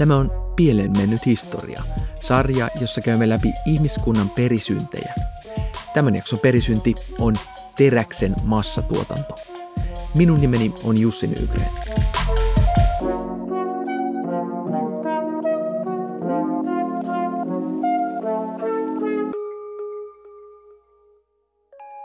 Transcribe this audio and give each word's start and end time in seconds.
Tämä 0.00 0.16
on 0.16 0.52
Pieleen 0.56 0.92
mennyt 0.98 1.26
historia, 1.26 1.82
sarja, 2.22 2.68
jossa 2.80 3.00
käymme 3.00 3.28
läpi 3.28 3.52
ihmiskunnan 3.66 4.30
perisyntejä. 4.30 5.14
Tämän 5.94 6.14
jakson 6.14 6.38
perisynti 6.38 6.94
on 7.18 7.34
teräksen 7.76 8.34
massatuotanto. 8.42 9.34
Minun 10.14 10.40
nimeni 10.40 10.74
on 10.84 10.98
Jussi 10.98 11.26
Nygren. 11.26 11.70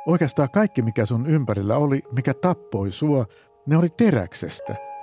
Oikeastaan 0.07 0.51
kaikki, 0.51 0.81
mikä 0.81 1.05
sun 1.05 1.27
ympärillä 1.27 1.77
oli, 1.77 2.01
mikä 2.11 2.33
tappoi 2.33 2.91
sua, 2.91 3.25
ne 3.65 3.77
oli 3.77 3.89
teräksestä. 3.97 4.94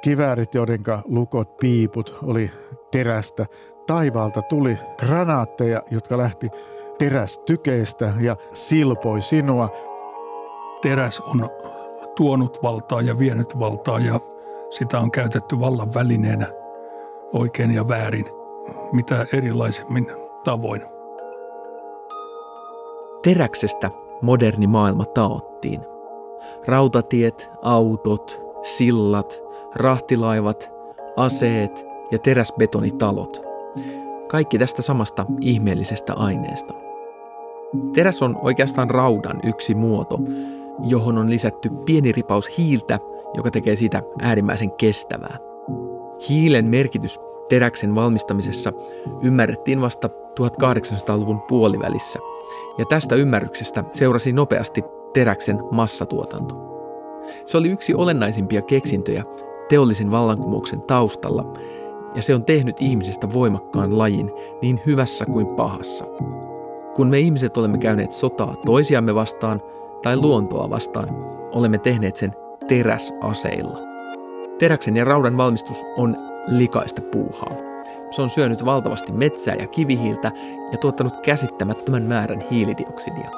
Kiväärit, 0.00 0.54
joidenka 0.54 1.02
lukot, 1.04 1.56
piiput 1.56 2.18
oli 2.22 2.50
terästä. 2.90 3.46
Taivaalta 3.86 4.42
tuli 4.42 4.78
granaatteja, 4.98 5.82
jotka 5.90 6.18
lähti 6.18 6.48
terästykeistä 6.98 8.12
ja 8.20 8.36
silpoi 8.54 9.22
sinua. 9.22 9.68
Teräs 10.82 11.20
on 11.20 11.50
tuonut 12.16 12.62
valtaa 12.62 13.00
ja 13.00 13.18
vienyt 13.18 13.58
valtaa 13.58 13.98
ja 13.98 14.20
sitä 14.70 14.98
on 14.98 15.10
käytetty 15.10 15.60
vallan 15.60 15.94
välineenä 15.94 16.46
oikein 17.32 17.74
ja 17.74 17.88
väärin, 17.88 18.26
mitä 18.92 19.26
erilaisemmin 19.32 20.06
tavoin. 20.44 20.82
Teräksestä 23.22 23.90
moderni 24.22 24.66
maailma 24.66 25.04
taottiin. 25.04 25.80
Rautatiet, 26.66 27.48
autot, 27.62 28.40
sillat, 28.62 29.47
rahtilaivat, 29.74 30.72
aseet 31.16 31.86
ja 32.10 32.18
teräsbetonitalot. 32.18 33.42
Kaikki 34.28 34.58
tästä 34.58 34.82
samasta 34.82 35.26
ihmeellisestä 35.40 36.14
aineesta. 36.14 36.74
Teräs 37.94 38.22
on 38.22 38.38
oikeastaan 38.42 38.90
raudan 38.90 39.40
yksi 39.44 39.74
muoto, 39.74 40.18
johon 40.82 41.18
on 41.18 41.30
lisätty 41.30 41.70
pieni 41.84 42.12
ripaus 42.12 42.58
hiiltä, 42.58 42.98
joka 43.34 43.50
tekee 43.50 43.76
siitä 43.76 44.02
äärimmäisen 44.22 44.70
kestävää. 44.70 45.38
Hiilen 46.28 46.66
merkitys 46.66 47.20
teräksen 47.48 47.94
valmistamisessa 47.94 48.72
ymmärrettiin 49.22 49.80
vasta 49.80 50.08
1800-luvun 50.40 51.40
puolivälissä, 51.48 52.18
ja 52.78 52.84
tästä 52.84 53.14
ymmärryksestä 53.14 53.84
seurasi 53.90 54.32
nopeasti 54.32 54.84
teräksen 55.12 55.58
massatuotanto. 55.70 56.54
Se 57.44 57.58
oli 57.58 57.68
yksi 57.68 57.94
olennaisimpia 57.94 58.62
keksintöjä 58.62 59.24
teollisen 59.68 60.10
vallankumouksen 60.10 60.82
taustalla, 60.82 61.44
ja 62.14 62.22
se 62.22 62.34
on 62.34 62.44
tehnyt 62.44 62.76
ihmisestä 62.80 63.32
voimakkaan 63.32 63.98
lajin 63.98 64.30
niin 64.62 64.80
hyvässä 64.86 65.26
kuin 65.26 65.46
pahassa. 65.46 66.04
Kun 66.94 67.08
me 67.08 67.18
ihmiset 67.18 67.56
olemme 67.56 67.78
käyneet 67.78 68.12
sotaa 68.12 68.56
toisiamme 68.66 69.14
vastaan 69.14 69.62
tai 70.02 70.16
luontoa 70.16 70.70
vastaan, 70.70 71.08
olemme 71.54 71.78
tehneet 71.78 72.16
sen 72.16 72.32
teräsaseilla. 72.68 73.78
Teräksen 74.58 74.96
ja 74.96 75.04
raudan 75.04 75.36
valmistus 75.36 75.84
on 75.96 76.16
likaista 76.46 77.02
puuhaa. 77.02 77.50
Se 78.10 78.22
on 78.22 78.30
syönyt 78.30 78.64
valtavasti 78.64 79.12
metsää 79.12 79.54
ja 79.54 79.66
kivihiiltä 79.66 80.32
ja 80.72 80.78
tuottanut 80.78 81.20
käsittämättömän 81.20 82.02
määrän 82.02 82.40
hiilidioksidia. 82.50 83.30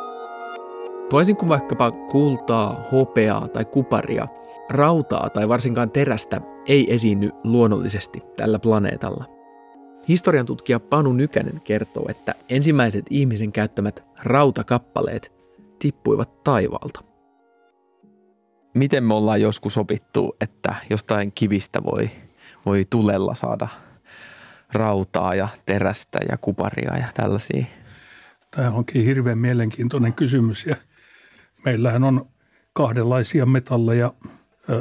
Toisin 1.10 1.36
kuin 1.36 1.48
vaikkapa 1.48 1.90
kultaa, 1.90 2.80
hopeaa 2.92 3.48
tai 3.48 3.64
kuparia, 3.64 4.28
rautaa 4.70 5.30
tai 5.30 5.48
varsinkaan 5.48 5.90
terästä 5.90 6.40
ei 6.66 6.94
esiinny 6.94 7.30
luonnollisesti 7.44 8.20
tällä 8.36 8.58
planeetalla. 8.58 9.24
Historian 10.08 10.46
tutkija 10.46 10.80
Panu 10.80 11.12
Nykänen 11.12 11.60
kertoo, 11.60 12.04
että 12.08 12.34
ensimmäiset 12.48 13.04
ihmisen 13.10 13.52
käyttämät 13.52 14.04
rautakappaleet 14.22 15.32
tippuivat 15.78 16.44
taivaalta. 16.44 17.00
Miten 18.74 19.04
me 19.04 19.14
ollaan 19.14 19.40
joskus 19.40 19.78
opittu, 19.78 20.36
että 20.40 20.74
jostain 20.90 21.32
kivistä 21.32 21.82
voi, 21.84 22.10
voi 22.66 22.86
tulella 22.90 23.34
saada 23.34 23.68
rautaa 24.72 25.34
ja 25.34 25.48
terästä 25.66 26.18
ja 26.28 26.36
kuparia 26.36 26.98
ja 26.98 27.08
tällaisia? 27.14 27.64
Tämä 28.50 28.70
onkin 28.70 29.04
hirveän 29.04 29.38
mielenkiintoinen 29.38 30.12
kysymys 30.12 30.66
ja 30.66 30.76
meillähän 31.64 32.04
on 32.04 32.26
kahdenlaisia 32.72 33.46
metalleja 33.46 34.12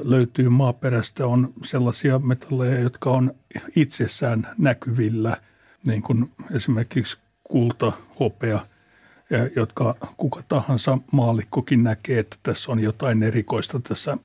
löytyy 0.03 0.49
maaperästä. 0.49 1.25
On 1.25 1.53
sellaisia 1.63 2.19
metalleja, 2.19 2.79
jotka 2.79 3.11
on 3.11 3.31
itsessään 3.75 4.47
näkyvillä, 4.57 5.37
niin 5.85 6.01
kuin 6.01 6.31
esimerkiksi 6.51 7.17
kulta, 7.43 7.91
hopea, 8.19 8.59
jotka 9.55 9.95
kuka 10.17 10.41
tahansa 10.47 10.97
maallikkokin 11.13 11.83
näkee, 11.83 12.19
että 12.19 12.37
tässä 12.43 12.71
on 12.71 12.79
jotain 12.79 13.23
erikoista 13.23 13.79
tässä 13.79 14.17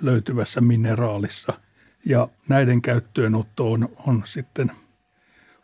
löytyvässä 0.00 0.60
mineraalissa. 0.60 1.52
Ja 2.06 2.28
näiden 2.48 2.82
käyttöönotto 2.82 3.72
on, 3.72 3.88
on 4.06 4.22
sitten 4.24 4.70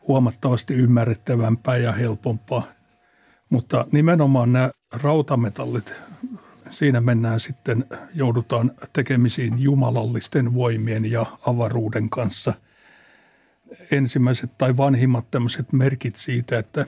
huomattavasti 0.08 0.74
ymmärrettävämpää 0.74 1.76
ja 1.76 1.92
helpompaa. 1.92 2.62
Mutta 3.50 3.86
nimenomaan 3.92 4.52
nämä 4.52 4.70
rautametallit, 4.92 5.92
siinä 6.70 7.00
mennään 7.00 7.40
sitten, 7.40 7.84
joudutaan 8.14 8.70
tekemisiin 8.92 9.58
jumalallisten 9.58 10.54
voimien 10.54 11.10
ja 11.10 11.26
avaruuden 11.46 12.10
kanssa. 12.10 12.52
Ensimmäiset 13.90 14.58
tai 14.58 14.76
vanhimmat 14.76 15.30
tämmöiset 15.30 15.72
merkit 15.72 16.16
siitä, 16.16 16.58
että 16.58 16.84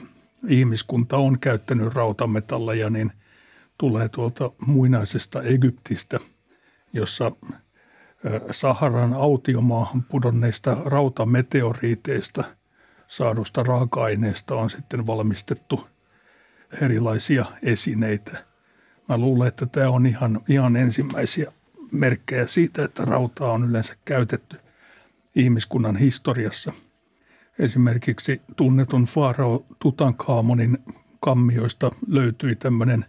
ihmiskunta 0.49 1.17
on 1.17 1.39
käyttänyt 1.39 1.95
rautametalleja, 1.95 2.91
niin 2.91 3.13
tulee 3.79 4.09
tuolta 4.09 4.51
muinaisesta 4.67 5.43
Egyptistä, 5.43 6.19
jossa 6.93 7.33
Saharan 8.51 9.15
autiomaahan 9.15 10.03
pudonneista 10.03 10.77
rautameteoriiteista 10.85 12.45
saadusta 13.09 13.63
raaka-aineesta 13.63 14.55
on 14.55 14.71
sitten 14.71 15.07
valmistettu 15.07 15.89
erilaisia 16.81 17.45
esineitä– 17.63 18.45
Mä 19.13 19.19
luulen, 19.19 19.49
että 19.49 19.67
tämä 19.67 19.91
on 19.91 20.07
ihan, 20.07 20.41
ihan 20.49 20.77
ensimmäisiä 20.77 21.53
merkkejä 21.93 22.47
siitä, 22.47 22.85
että 22.85 23.05
rautaa 23.05 23.53
on 23.53 23.71
yleensä 23.71 23.95
käytetty 24.05 24.57
ihmiskunnan 25.35 25.97
historiassa. 25.97 26.73
Esimerkiksi 27.59 28.41
tunnetun 28.57 29.05
Faarao 29.05 29.67
Tutankhamonin 29.79 30.79
kammioista 31.21 31.91
löytyi 32.09 32.57
tämmöinen 32.57 33.05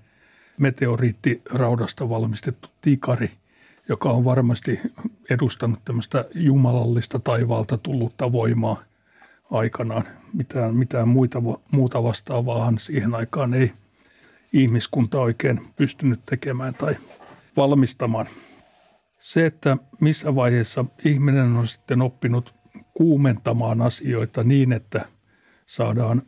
meteoriittiraudasta 0.59 2.09
valmistettu 2.09 2.69
tikari, 2.81 3.31
joka 3.89 4.09
on 4.09 4.25
varmasti 4.25 4.79
edustanut 5.29 5.85
tämmöistä 5.85 6.25
jumalallista 6.35 7.19
taivaalta 7.19 7.77
tullutta 7.77 8.31
voimaa 8.31 8.83
aikanaan. 9.51 10.03
Mitään, 10.33 10.75
mitään 10.75 11.07
muita, 11.07 11.41
muuta 11.71 12.03
vastaavaahan 12.03 12.79
siihen 12.79 13.15
aikaan 13.15 13.53
ei– 13.53 13.73
ihmiskunta 14.53 15.19
oikein 15.21 15.61
pystynyt 15.75 16.19
tekemään 16.25 16.73
tai 16.73 16.97
valmistamaan. 17.57 18.25
Se, 19.19 19.45
että 19.45 19.77
missä 20.01 20.35
vaiheessa 20.35 20.85
ihminen 21.05 21.45
on 21.45 21.67
sitten 21.67 22.01
oppinut 22.01 22.55
kuumentamaan 22.93 23.81
asioita 23.81 24.43
niin, 24.43 24.73
että 24.73 25.05
saadaan 25.65 26.21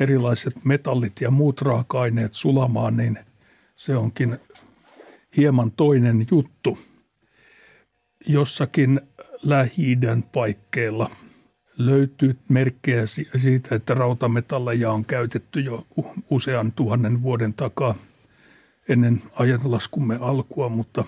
erilaiset 0.00 0.64
metallit 0.64 1.20
ja 1.20 1.30
muut 1.30 1.62
raaka-aineet 1.62 2.34
sulamaan, 2.34 2.96
niin 2.96 3.18
se 3.76 3.96
onkin 3.96 4.38
hieman 5.36 5.72
toinen 5.72 6.26
juttu. 6.30 6.78
Jossakin 8.26 9.00
lähi 9.42 9.98
paikkeilla– 10.32 11.10
löytyy 11.86 12.38
merkkejä 12.48 13.06
siitä, 13.40 13.74
että 13.74 13.94
rautametalleja 13.94 14.92
on 14.92 15.04
käytetty 15.04 15.60
jo 15.60 15.86
usean 16.30 16.72
tuhannen 16.72 17.22
vuoden 17.22 17.54
takaa 17.54 17.94
ennen 18.88 19.22
ajanlaskumme 19.34 20.18
alkua, 20.20 20.68
mutta 20.68 21.04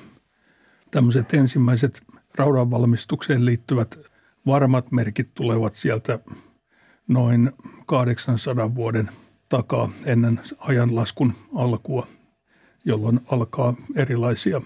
tämmöiset 0.91 1.35
ensimmäiset 1.35 2.03
raudanvalmistukseen 2.35 3.47
liittyvät 3.47 3.99
varmat 4.47 4.93
merkit 4.93 5.35
tulevat 5.35 5.75
sieltä 5.75 6.19
noin 7.09 7.53
800 7.87 8.75
vuoden 8.75 9.09
takaa 9.49 9.91
ennen 10.05 10.41
ajanlaskun 10.59 11.33
alkua, 11.55 12.07
jolloin 12.85 13.21
alkaa 13.27 13.75
erilaisia 13.97 14.61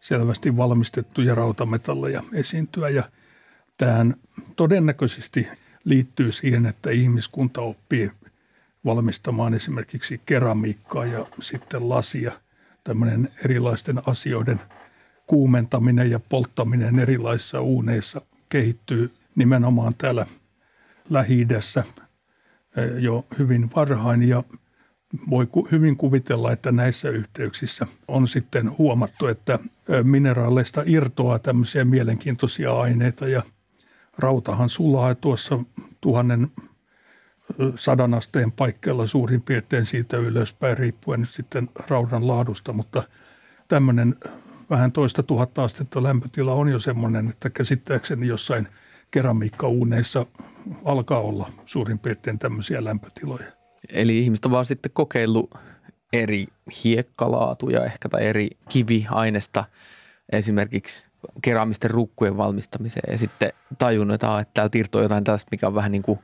selvästi 0.00 0.56
valmistettuja 0.56 1.34
rautametalleja 1.34 2.22
esiintyä. 2.32 2.88
Ja 2.88 3.02
tähän 3.76 4.14
todennäköisesti 4.56 5.48
liittyy 5.84 6.32
siihen, 6.32 6.66
että 6.66 6.90
ihmiskunta 6.90 7.60
oppii 7.60 8.10
valmistamaan 8.84 9.54
esimerkiksi 9.54 10.20
keramiikkaa 10.26 11.04
ja 11.04 11.26
sitten 11.40 11.88
lasia. 11.88 12.32
Tämmöinen 12.84 13.28
erilaisten 13.44 14.02
asioiden 14.06 14.60
kuumentaminen 15.26 16.10
ja 16.10 16.20
polttaminen 16.20 16.98
erilaisissa 16.98 17.60
uuneissa 17.60 18.20
kehittyy 18.48 19.12
nimenomaan 19.36 19.94
täällä 19.98 20.26
lähi 21.10 21.46
jo 22.98 23.26
hyvin 23.38 23.70
varhain 23.76 24.22
ja 24.28 24.42
voi 25.30 25.48
hyvin 25.72 25.96
kuvitella, 25.96 26.52
että 26.52 26.72
näissä 26.72 27.08
yhteyksissä 27.08 27.86
on 28.08 28.28
sitten 28.28 28.78
huomattu, 28.78 29.26
että 29.26 29.58
mineraaleista 30.02 30.82
irtoaa 30.86 31.38
tämmöisiä 31.38 31.84
mielenkiintoisia 31.84 32.80
aineita 32.80 33.28
ja 33.28 33.42
rautahan 34.18 34.68
sulaa 34.68 35.14
tuossa 35.14 35.58
tuhannen 36.00 36.48
sadan 37.76 38.14
asteen 38.14 38.52
paikkeilla 38.52 39.06
suurin 39.06 39.42
piirtein 39.42 39.86
siitä 39.86 40.16
ylöspäin 40.16 40.78
riippuen 40.78 41.26
sitten 41.26 41.68
raudan 41.88 42.26
laadusta, 42.26 42.72
mutta 42.72 43.02
tämmöinen 43.68 44.14
vähän 44.70 44.92
toista 44.92 45.22
tuhatta 45.22 45.64
astetta 45.64 46.02
lämpötila 46.02 46.54
on 46.54 46.68
jo 46.68 46.78
semmoinen, 46.78 47.28
että 47.30 47.50
käsittääkseni 47.50 48.26
jossain 48.26 48.68
keramiikkauuneissa 49.10 50.26
alkaa 50.84 51.20
olla 51.20 51.48
suurin 51.66 51.98
piirtein 51.98 52.38
tämmöisiä 52.38 52.84
lämpötiloja. 52.84 53.46
Eli 53.92 54.18
ihmiset 54.18 54.44
on 54.44 54.50
vaan 54.50 54.64
sitten 54.64 54.92
kokeillut 54.94 55.54
eri 56.12 56.46
hiekkalaatuja 56.84 57.84
ehkä 57.84 58.08
tai 58.08 58.26
eri 58.26 58.50
kiviainesta 58.68 59.64
esimerkiksi 60.32 61.11
keraamisten 61.42 61.90
rukkujen 61.90 62.36
valmistamiseen 62.36 63.12
ja 63.12 63.18
sitten 63.18 63.52
tajunnut, 63.78 64.14
että, 64.14 64.40
että 64.40 64.54
täältä 64.54 64.78
irtoaa 64.78 65.02
jotain 65.02 65.24
tästä, 65.24 65.48
mikä 65.50 65.66
on 65.66 65.74
vähän 65.74 65.92
niin 65.92 66.02
kuin 66.02 66.18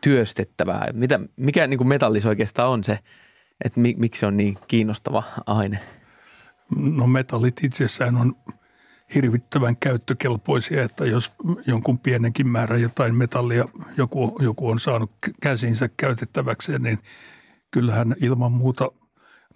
työstettävää. 0.00 0.88
Mitä, 0.92 1.20
mikä 1.36 1.66
niin 1.66 1.78
kuin 1.78 1.88
metallis 1.88 2.26
oikeastaan 2.26 2.70
on 2.70 2.84
se, 2.84 2.98
että 3.64 3.80
miksi 3.80 4.20
se 4.20 4.26
on 4.26 4.36
niin 4.36 4.58
kiinnostava 4.68 5.22
aine? 5.46 5.78
No 6.76 7.06
metallit 7.06 7.64
itsessään 7.64 8.16
on 8.16 8.34
hirvittävän 9.14 9.76
käyttökelpoisia, 9.76 10.82
että 10.82 11.06
jos 11.06 11.32
jonkun 11.66 11.98
pienenkin 11.98 12.48
määrän 12.48 12.82
jotain 12.82 13.14
metallia 13.14 13.64
joku, 13.96 14.38
joku 14.40 14.68
on 14.68 14.80
saanut 14.80 15.12
käsinsä 15.42 15.88
käytettäväksi, 15.96 16.78
niin 16.78 16.98
kyllähän 17.70 18.14
ilman 18.20 18.52
muuta 18.52 18.90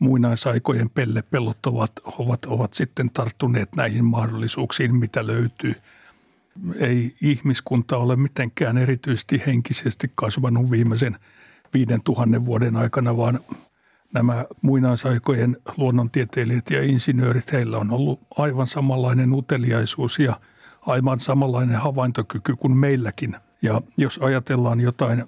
muinaisaikojen 0.01 0.91
pellepellot 0.91 1.67
ovat, 1.67 1.93
ovat, 2.05 2.45
ovat 2.45 2.75
sitten 2.75 3.11
tarttuneet 3.11 3.77
näihin 3.77 4.05
mahdollisuuksiin, 4.05 4.95
mitä 4.95 5.27
löytyy. 5.27 5.75
Ei 6.79 7.15
ihmiskunta 7.21 7.97
ole 7.97 8.17
mitenkään 8.17 8.79
erityisesti 8.79 9.43
henkisesti 9.47 10.13
kasvanut 10.15 10.71
viimeisen 10.71 11.17
viiden 11.75 12.03
tuhannen 12.03 12.45
vuoden 12.45 12.77
aikana, 12.77 13.17
vaan 13.17 13.41
nämä 14.15 14.45
muinaisaikojen 14.63 15.57
luonnontieteilijät 15.77 16.71
ja 16.71 16.83
insinöörit, 16.83 17.53
heillä 17.53 17.79
on 17.79 17.93
ollut 17.93 18.21
aivan 18.39 18.67
samanlainen 18.67 19.33
uteliaisuus 19.33 20.19
ja 20.19 20.41
aivan 20.81 21.21
samanlainen 21.21 21.77
havaintokyky 21.77 22.57
kuin 22.57 22.77
meilläkin. 22.77 23.37
Ja 23.63 23.83
jos 23.97 24.19
ajatellaan 24.19 24.81
jotain 24.81 25.25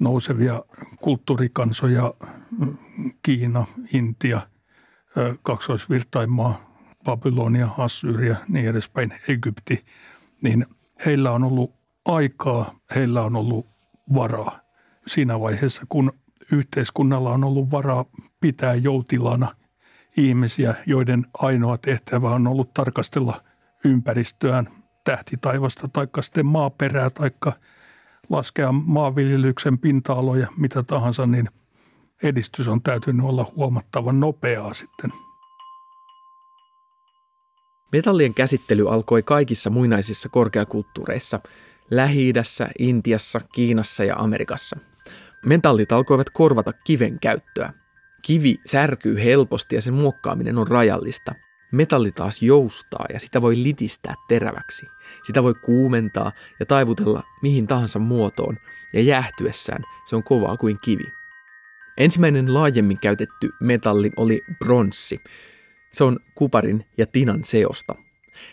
nousevia 0.00 0.62
kulttuurikansoja, 1.00 2.14
Kiina, 3.22 3.66
Intia, 3.92 4.40
kaksoisvirtaimaa, 5.42 6.74
Babylonia, 7.04 7.68
Assyria, 7.78 8.36
niin 8.48 8.66
edespäin, 8.66 9.12
Egypti, 9.28 9.84
niin 10.42 10.66
heillä 11.06 11.32
on 11.32 11.44
ollut 11.44 11.74
aikaa, 12.04 12.74
heillä 12.94 13.22
on 13.22 13.36
ollut 13.36 13.66
varaa. 14.14 14.60
Siinä 15.06 15.40
vaiheessa, 15.40 15.82
kun 15.88 16.12
yhteiskunnalla 16.52 17.30
on 17.30 17.44
ollut 17.44 17.70
varaa 17.70 18.04
pitää 18.40 18.74
joutilana 18.74 19.54
ihmisiä, 20.16 20.74
joiden 20.86 21.26
ainoa 21.38 21.78
tehtävä 21.78 22.30
on 22.30 22.46
ollut 22.46 22.74
tarkastella 22.74 23.42
ympäristöään, 23.84 24.68
tähtitaivasta 25.04 25.88
tai 25.88 26.08
sitten 26.20 26.46
maaperää 26.46 27.10
tai 27.10 27.30
laskea 28.30 28.72
maanviljelyksen 28.72 29.78
pinta-aloja, 29.78 30.46
mitä 30.56 30.82
tahansa, 30.82 31.26
niin 31.26 31.48
edistys 32.22 32.68
on 32.68 32.82
täytynyt 32.82 33.26
olla 33.26 33.52
huomattavan 33.56 34.20
nopeaa 34.20 34.74
sitten. 34.74 35.10
Metallien 37.92 38.34
käsittely 38.34 38.92
alkoi 38.92 39.22
kaikissa 39.22 39.70
muinaisissa 39.70 40.28
korkeakulttuureissa, 40.28 41.40
lähi 41.90 42.32
Intiassa, 42.78 43.40
Kiinassa 43.52 44.04
ja 44.04 44.16
Amerikassa– 44.16 44.76
Metallit 45.46 45.92
alkoivat 45.92 46.30
korvata 46.30 46.72
kiven 46.72 47.18
käyttöä. 47.20 47.72
Kivi 48.22 48.60
särkyy 48.66 49.24
helposti 49.24 49.74
ja 49.74 49.82
sen 49.82 49.94
muokkaaminen 49.94 50.58
on 50.58 50.68
rajallista. 50.68 51.34
Metalli 51.72 52.12
taas 52.12 52.42
joustaa 52.42 53.06
ja 53.12 53.20
sitä 53.20 53.42
voi 53.42 53.62
litistää 53.62 54.14
teräväksi. 54.28 54.86
Sitä 55.22 55.42
voi 55.42 55.54
kuumentaa 55.54 56.32
ja 56.60 56.66
taivutella 56.66 57.22
mihin 57.42 57.66
tahansa 57.66 57.98
muotoon 57.98 58.56
ja 58.92 59.00
jäähtyessään 59.00 59.82
se 60.06 60.16
on 60.16 60.22
kovaa 60.22 60.56
kuin 60.56 60.78
kivi. 60.84 61.04
Ensimmäinen 61.98 62.54
laajemmin 62.54 62.98
käytetty 62.98 63.50
metalli 63.60 64.10
oli 64.16 64.42
bronssi. 64.58 65.20
Se 65.92 66.04
on 66.04 66.18
kuparin 66.34 66.86
ja 66.98 67.06
tinan 67.06 67.44
seosta. 67.44 67.94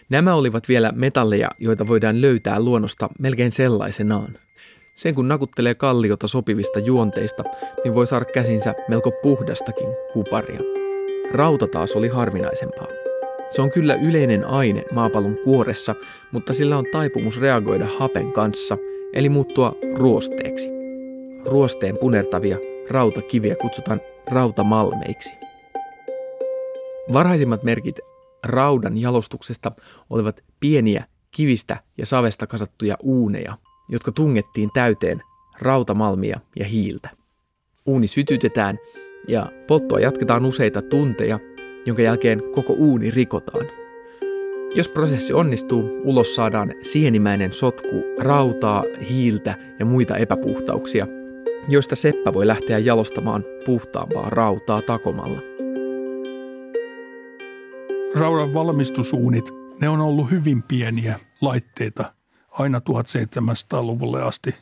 Nämä 0.09 0.33
olivat 0.33 0.68
vielä 0.69 0.92
metalleja, 0.95 1.50
joita 1.59 1.88
voidaan 1.88 2.21
löytää 2.21 2.60
luonnosta 2.60 3.10
melkein 3.19 3.51
sellaisenaan. 3.51 4.39
Sen 4.95 5.15
kun 5.15 5.27
nakuttelee 5.27 5.75
kalliota 5.75 6.27
sopivista 6.27 6.80
juonteista, 6.80 7.44
niin 7.83 7.94
voi 7.94 8.07
saada 8.07 8.25
käsinsä 8.25 8.75
melko 8.88 9.12
puhdastakin 9.12 9.88
kuparia. 10.13 10.60
Rauta 11.31 11.68
taas 11.68 11.92
oli 11.92 12.07
harvinaisempaa. 12.07 13.06
Se 13.50 13.62
on 13.62 13.72
kyllä 13.72 13.96
yleinen 13.96 14.46
aine 14.46 14.84
maapallon 14.94 15.38
kuoressa, 15.44 15.96
mutta 16.32 16.54
sillä 16.54 16.78
on 16.78 16.86
taipumus 16.92 17.42
reagoida 17.42 17.88
hapen 18.00 18.32
kanssa, 18.32 18.78
eli 19.14 19.30
muuttua 19.30 19.76
ruosteeksi. 19.96 20.70
Ruosteen 21.46 21.96
punertavia 22.00 22.58
rautakiviä 22.90 23.56
kutsutaan 23.56 24.01
rautamalmeiksi. 24.32 25.34
Varhaisimmat 27.13 27.63
merkit 27.63 28.00
raudan 28.44 28.98
jalostuksesta 28.98 29.72
olivat 30.10 30.44
pieniä 30.60 31.06
kivistä 31.32 31.77
ja 31.98 32.06
savesta 32.06 32.48
kasattuja 32.48 32.98
uuneja, 33.04 33.58
jotka 33.89 34.12
tungettiin 34.12 34.70
täyteen 34.74 35.22
rautamalmia 35.60 36.39
ja 36.60 36.66
hiiltä. 36.66 37.10
Uuni 37.86 38.08
sytytetään 38.08 38.80
ja 39.27 39.51
polttoa 39.68 40.00
jatketaan 40.00 40.46
useita 40.46 40.82
tunteja, 40.82 41.39
jonka 41.88 42.01
jälkeen 42.01 42.44
koko 42.56 42.74
uuni 42.74 43.12
rikotaan. 43.12 43.65
Jos 44.75 44.89
prosessi 44.89 45.34
onnistuu, 45.34 46.01
ulos 46.03 46.36
saadaan 46.36 46.74
sienimäinen 46.82 47.53
sotku 47.53 48.03
rautaa, 48.20 48.84
hiiltä 49.10 49.56
ja 49.79 49.86
muita 49.86 50.17
epäpuhtauksia, 50.17 51.08
joista 51.67 51.96
seppä 51.96 52.34
voi 52.34 52.48
lähteä 52.48 52.77
jalostamaan 52.77 53.44
puhtaampaa 53.65 54.29
rautaa 54.29 54.82
takomalla. 54.82 55.39
Raudan 58.15 58.53
valmistusuunit, 58.53 59.53
ne 59.82 59.89
on 59.89 60.01
ollut 60.01 60.32
hyvin 60.32 60.63
pieniä 60.63 61.20
laitteita, 61.41 62.13
aina 62.51 62.79
1700-luvulle 62.79 64.24
asti. 64.24 64.56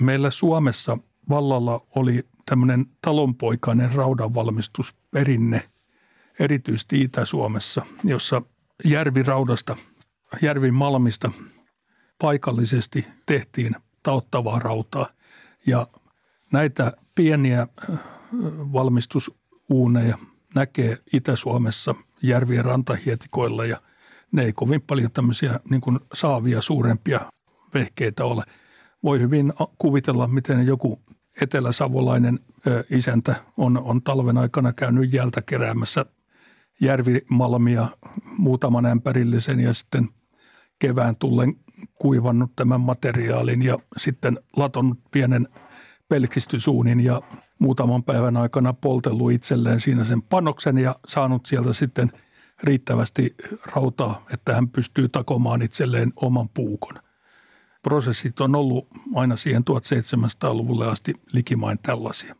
Meillä 0.00 0.30
Suomessa 0.30 0.98
vallalla 1.28 1.86
oli 1.96 2.22
tämmöinen 2.46 2.86
talonpoikainen 3.04 3.92
raudanvalmistusperinne, 3.92 5.62
erityisesti 6.40 7.00
Itä-Suomessa, 7.00 7.86
jossa 8.04 8.42
järviraudasta, 8.84 9.76
järvin 10.42 10.74
malmista 10.74 11.30
paikallisesti 12.18 13.06
tehtiin 13.26 13.76
taottavaa 14.02 14.58
rautaa. 14.58 15.08
Ja 15.66 15.86
näitä 16.52 16.92
pieniä 17.14 17.66
valmistusuuneja 18.72 20.18
näkee 20.54 20.98
Itä-Suomessa 21.12 21.94
järvien 22.22 22.64
rantahietikoilla 22.64 23.64
ja– 23.64 23.80
ne 24.32 24.42
ei 24.42 24.52
kovin 24.52 24.82
paljon 24.82 25.10
tämmöisiä 25.12 25.60
niin 25.70 25.80
kuin 25.80 25.98
saavia 26.14 26.60
suurempia 26.60 27.20
vehkeitä 27.74 28.24
ole. 28.24 28.42
Voi 29.02 29.20
hyvin 29.20 29.52
kuvitella, 29.78 30.26
miten 30.26 30.66
joku 30.66 31.00
eteläsavolainen 31.42 32.38
isäntä 32.90 33.34
on, 33.56 33.78
on 33.78 34.02
talven 34.02 34.38
aikana 34.38 34.72
käynyt 34.72 35.12
jältä 35.12 35.42
keräämässä 35.42 36.06
järvimalmia 36.80 37.88
muutaman 38.38 38.86
ämpärillisen 38.86 39.60
ja 39.60 39.74
sitten 39.74 40.08
kevään 40.78 41.16
tullen 41.16 41.54
kuivannut 41.94 42.56
tämän 42.56 42.80
materiaalin 42.80 43.62
ja 43.62 43.78
sitten 43.96 44.38
latonnut 44.56 44.98
pienen 45.10 45.48
pelkistysuunin 46.08 47.00
ja 47.00 47.22
muutaman 47.58 48.02
päivän 48.02 48.36
aikana 48.36 48.72
poltellut 48.72 49.32
itselleen 49.32 49.80
siinä 49.80 50.04
sen 50.04 50.22
panoksen 50.22 50.78
ja 50.78 50.94
saanut 51.08 51.46
sieltä 51.46 51.72
sitten 51.72 52.10
riittävästi 52.62 53.34
rautaa, 53.66 54.24
että 54.34 54.54
hän 54.54 54.68
pystyy 54.68 55.08
takomaan 55.08 55.62
itselleen 55.62 56.12
oman 56.16 56.48
puukon. 56.48 56.94
Prosessit 57.82 58.40
on 58.40 58.54
ollut 58.54 58.88
aina 59.14 59.36
siihen 59.36 59.62
1700-luvulle 59.70 60.86
asti 60.86 61.14
likimain 61.32 61.78
tällaisia. 61.78 62.36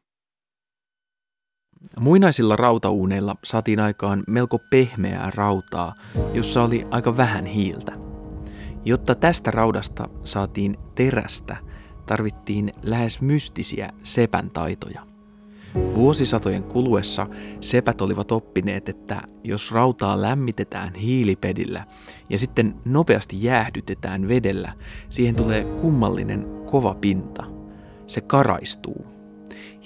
Muinaisilla 2.00 2.56
rautauuneilla 2.56 3.36
saatiin 3.44 3.80
aikaan 3.80 4.24
melko 4.26 4.58
pehmeää 4.70 5.30
rautaa, 5.34 5.94
jossa 6.34 6.62
oli 6.62 6.86
aika 6.90 7.16
vähän 7.16 7.46
hiiltä. 7.46 7.92
Jotta 8.84 9.14
tästä 9.14 9.50
raudasta 9.50 10.08
saatiin 10.24 10.76
terästä, 10.94 11.56
tarvittiin 12.06 12.72
lähes 12.82 13.20
mystisiä 13.20 13.90
sepän 14.02 14.50
taitoja. 14.50 15.02
Vuosisatojen 15.94 16.62
kuluessa 16.62 17.26
sepät 17.60 18.00
olivat 18.00 18.32
oppineet, 18.32 18.88
että 18.88 19.22
jos 19.44 19.72
rautaa 19.72 20.22
lämmitetään 20.22 20.94
hiilipedillä 20.94 21.86
ja 22.30 22.38
sitten 22.38 22.74
nopeasti 22.84 23.44
jäähdytetään 23.44 24.28
vedellä, 24.28 24.72
siihen 25.10 25.36
tulee 25.36 25.64
kummallinen 25.64 26.46
kova 26.70 26.94
pinta. 26.94 27.44
Se 28.06 28.20
karaistuu. 28.20 29.15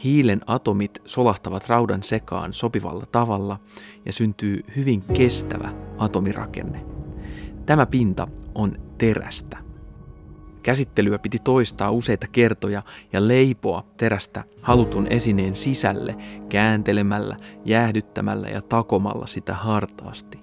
Hiilen 0.04 0.40
atomit 0.46 1.02
solahtavat 1.04 1.68
raudan 1.68 2.02
sekaan 2.02 2.52
sopivalla 2.52 3.06
tavalla 3.12 3.58
ja 4.06 4.12
syntyy 4.12 4.64
hyvin 4.76 5.02
kestävä 5.02 5.72
atomirakenne. 5.98 6.84
Tämä 7.66 7.86
pinta 7.86 8.26
on 8.54 8.78
terästä. 8.98 9.58
Käsittelyä 10.62 11.18
piti 11.18 11.38
toistaa 11.38 11.90
useita 11.90 12.26
kertoja 12.26 12.82
ja 13.12 13.28
leipoa 13.28 13.84
terästä 13.96 14.44
halutun 14.62 15.06
esineen 15.10 15.54
sisälle 15.54 16.16
kääntelemällä, 16.48 17.36
jäähdyttämällä 17.64 18.48
ja 18.48 18.62
takomalla 18.62 19.26
sitä 19.26 19.54
hartaasti. 19.54 20.40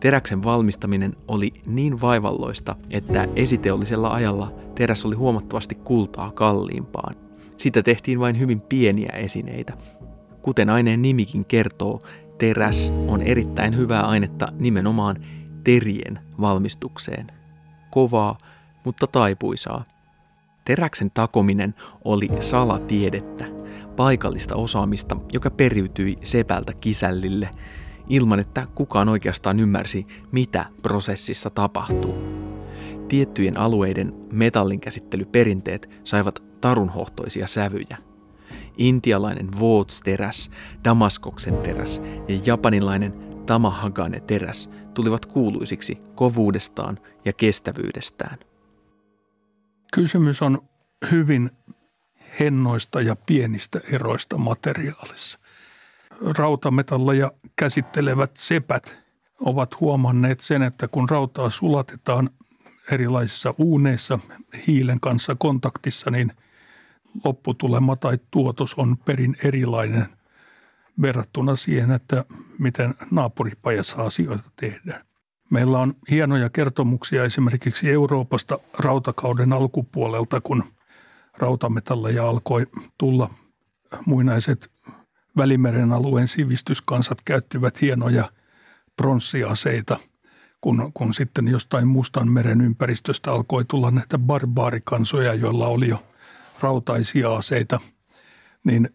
Teräksen 0.00 0.44
valmistaminen 0.44 1.16
oli 1.28 1.52
niin 1.66 2.00
vaivalloista, 2.00 2.76
että 2.90 3.28
esiteollisella 3.36 4.14
ajalla 4.14 4.52
teräs 4.74 5.04
oli 5.04 5.16
huomattavasti 5.16 5.74
kultaa 5.74 6.30
kalliimpaan. 6.30 7.29
Sitä 7.60 7.82
tehtiin 7.82 8.20
vain 8.20 8.38
hyvin 8.38 8.60
pieniä 8.60 9.12
esineitä. 9.12 9.72
Kuten 10.42 10.70
aineen 10.70 11.02
nimikin 11.02 11.44
kertoo, 11.44 12.00
teräs 12.38 12.92
on 13.08 13.22
erittäin 13.22 13.76
hyvää 13.76 14.02
ainetta 14.02 14.48
nimenomaan 14.60 15.16
terien 15.64 16.18
valmistukseen. 16.40 17.26
Kovaa, 17.90 18.38
mutta 18.84 19.06
taipuisaa. 19.06 19.84
Teräksen 20.64 21.10
takominen 21.10 21.74
oli 22.04 22.28
salatiedettä, 22.40 23.44
paikallista 23.96 24.54
osaamista, 24.54 25.16
joka 25.32 25.50
periytyi 25.50 26.18
sepältä 26.22 26.72
kisällille, 26.74 27.50
ilman 28.08 28.38
että 28.38 28.66
kukaan 28.74 29.08
oikeastaan 29.08 29.60
ymmärsi, 29.60 30.06
mitä 30.32 30.64
prosessissa 30.82 31.50
tapahtuu. 31.50 32.14
Tiettyjen 33.08 33.56
alueiden 33.56 34.14
metallinkäsittelyperinteet 34.32 36.00
saivat 36.04 36.49
tarunhohtoisia 36.60 37.46
sävyjä. 37.46 37.98
Intialainen 38.78 39.48
Woods-teräs, 39.52 40.50
Damaskoksen 40.84 41.56
teräs 41.56 42.02
ja 42.28 42.40
japanilainen 42.44 43.12
Tamahagane-teräs 43.46 44.70
tulivat 44.94 45.26
kuuluisiksi 45.26 45.98
kovuudestaan 46.14 46.98
ja 47.24 47.32
kestävyydestään. 47.32 48.38
Kysymys 49.92 50.42
on 50.42 50.58
hyvin 51.10 51.50
hennoista 52.40 53.00
ja 53.00 53.16
pienistä 53.16 53.80
eroista 53.92 54.38
materiaalissa. 54.38 55.38
Rautametalleja 56.38 57.32
käsittelevät 57.56 58.36
sepät 58.36 58.98
ovat 59.40 59.80
huomanneet 59.80 60.40
sen, 60.40 60.62
että 60.62 60.88
kun 60.88 61.08
rautaa 61.08 61.50
sulatetaan 61.50 62.30
erilaisissa 62.90 63.54
uuneissa 63.58 64.18
hiilen 64.66 65.00
kanssa 65.00 65.36
kontaktissa, 65.38 66.10
niin 66.10 66.32
lopputulema 67.24 67.96
tai 67.96 68.18
tuotos 68.30 68.74
on 68.74 68.96
perin 68.96 69.36
erilainen 69.44 70.06
verrattuna 71.02 71.56
siihen, 71.56 71.90
että 71.90 72.24
miten 72.58 72.94
naapuripajassa 73.10 74.02
asioita 74.02 74.50
tehdään. 74.56 75.04
Meillä 75.50 75.78
on 75.78 75.94
hienoja 76.10 76.50
kertomuksia 76.50 77.24
esimerkiksi 77.24 77.90
Euroopasta 77.90 78.58
rautakauden 78.78 79.52
alkupuolelta, 79.52 80.40
kun 80.40 80.64
rautametalleja 81.38 82.28
alkoi 82.28 82.66
tulla. 82.98 83.30
Muinaiset 84.06 84.70
Välimeren 85.36 85.92
alueen 85.92 86.28
sivistyskansat 86.28 87.22
käyttivät 87.24 87.80
hienoja 87.80 88.30
pronssiaseita, 88.96 89.96
kun, 90.60 90.90
kun 90.94 91.14
sitten 91.14 91.48
jostain 91.48 91.88
Mustan 91.88 92.28
meren 92.28 92.60
ympäristöstä 92.60 93.32
alkoi 93.32 93.64
tulla 93.64 93.90
näitä 93.90 94.18
barbaarikansoja, 94.18 95.34
joilla 95.34 95.68
oli 95.68 95.88
jo 95.88 96.02
rautaisia 96.62 97.34
aseita, 97.36 97.80
niin 98.64 98.88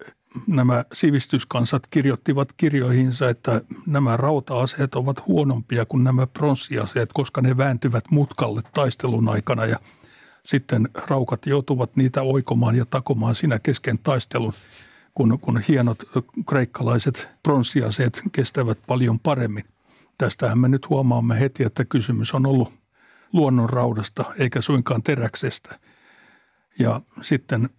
nämä 0.48 0.86
sivistyskansat 0.93 1.88
kirjoittivat 1.88 2.50
kirjoihinsa, 2.57 3.29
että 3.29 3.62
nämä 3.88 4.17
rauta-aseet 4.17 4.95
ovat 4.95 5.27
huonompia 5.27 5.86
kuin 5.86 6.03
nämä 6.03 6.27
pronssiaseet, 6.27 7.10
koska 7.13 7.41
ne 7.41 7.57
vääntyvät 7.57 8.03
mutkalle 8.12 8.62
taistelun 8.74 9.29
aikana 9.29 9.65
ja 9.65 9.79
sitten 10.45 10.89
raukat 10.93 11.45
joutuvat 11.45 11.95
niitä 11.95 12.22
oikomaan 12.22 12.75
ja 12.75 12.86
takomaan 12.86 13.36
siinä 13.36 13.60
kesken 13.60 14.00
taistelun, 14.00 14.53
kun, 15.13 15.39
kun 15.41 15.62
hienot 15.67 16.03
kreikkalaiset 16.50 17.27
pronssiaseet 17.43 18.22
kestävät 18.31 18.79
paljon 18.88 19.19
paremmin. 19.19 19.63
Tästähän 20.17 20.60
me 20.60 20.67
nyt 20.67 20.89
huomaamme 20.89 21.39
heti, 21.39 21.63
että 21.63 21.86
kysymys 21.86 22.34
on 22.34 22.45
ollut 22.45 22.74
luonnon 23.34 23.69
raudasta 23.69 24.25
eikä 24.39 24.62
suinkaan 24.62 25.03
teräksestä. 25.03 25.79
Ja 26.79 27.01
sitten 27.22 27.70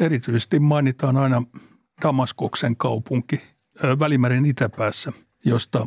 erityisesti 0.00 0.60
mainitaan 0.60 1.16
aina 1.16 1.42
Damaskoksen 2.02 2.76
kaupunki 2.76 3.42
Välimeren 3.98 4.46
itäpäässä, 4.46 5.12
josta 5.44 5.86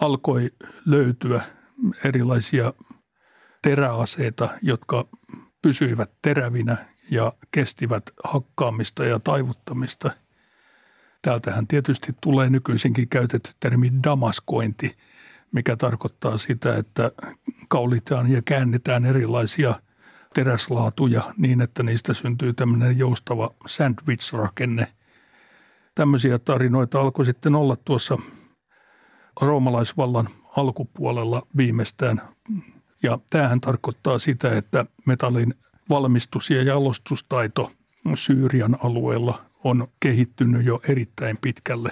alkoi 0.00 0.50
löytyä 0.86 1.42
erilaisia 2.04 2.72
teräaseita, 3.62 4.48
jotka 4.62 5.08
pysyivät 5.62 6.10
terävinä 6.22 6.76
ja 7.10 7.32
kestivät 7.50 8.10
hakkaamista 8.24 9.04
ja 9.04 9.18
taivuttamista. 9.18 10.10
Täältähän 11.22 11.66
tietysti 11.66 12.12
tulee 12.20 12.50
nykyisinkin 12.50 13.08
käytetty 13.08 13.50
termi 13.60 13.90
damaskointi, 14.04 14.96
mikä 15.52 15.76
tarkoittaa 15.76 16.38
sitä, 16.38 16.76
että 16.76 17.10
kaulitaan 17.68 18.30
ja 18.30 18.42
käännetään 18.42 19.04
erilaisia 19.04 19.74
teräslaatuja 20.36 21.34
niin, 21.36 21.60
että 21.60 21.82
niistä 21.82 22.14
syntyy 22.14 22.52
tämmöinen 22.52 22.98
joustava 22.98 23.50
sandwich-rakenne– 23.66 24.86
tämmöisiä 25.96 26.38
tarinoita 26.38 27.00
alkoi 27.00 27.24
sitten 27.24 27.54
olla 27.54 27.76
tuossa 27.76 28.18
roomalaisvallan 29.40 30.28
alkupuolella 30.56 31.46
viimeistään. 31.56 32.20
Ja 33.02 33.18
tämähän 33.30 33.60
tarkoittaa 33.60 34.18
sitä, 34.18 34.56
että 34.56 34.86
metallin 35.06 35.54
valmistus- 35.88 36.50
ja 36.50 36.62
jalostustaito 36.62 37.70
Syyrian 38.14 38.78
alueella 38.82 39.44
on 39.64 39.86
kehittynyt 40.00 40.66
jo 40.66 40.80
erittäin 40.88 41.36
pitkälle 41.40 41.90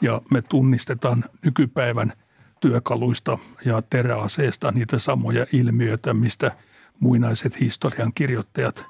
ja 0.00 0.22
me 0.30 0.42
tunnistetaan 0.42 1.24
nykypäivän 1.44 2.12
työkaluista 2.60 3.38
ja 3.64 3.82
teräaseista 3.82 4.72
niitä 4.72 4.98
samoja 4.98 5.46
ilmiöitä, 5.52 6.14
mistä 6.14 6.56
muinaiset 7.02 7.60
historian 7.60 8.12
kirjoittajat 8.14 8.86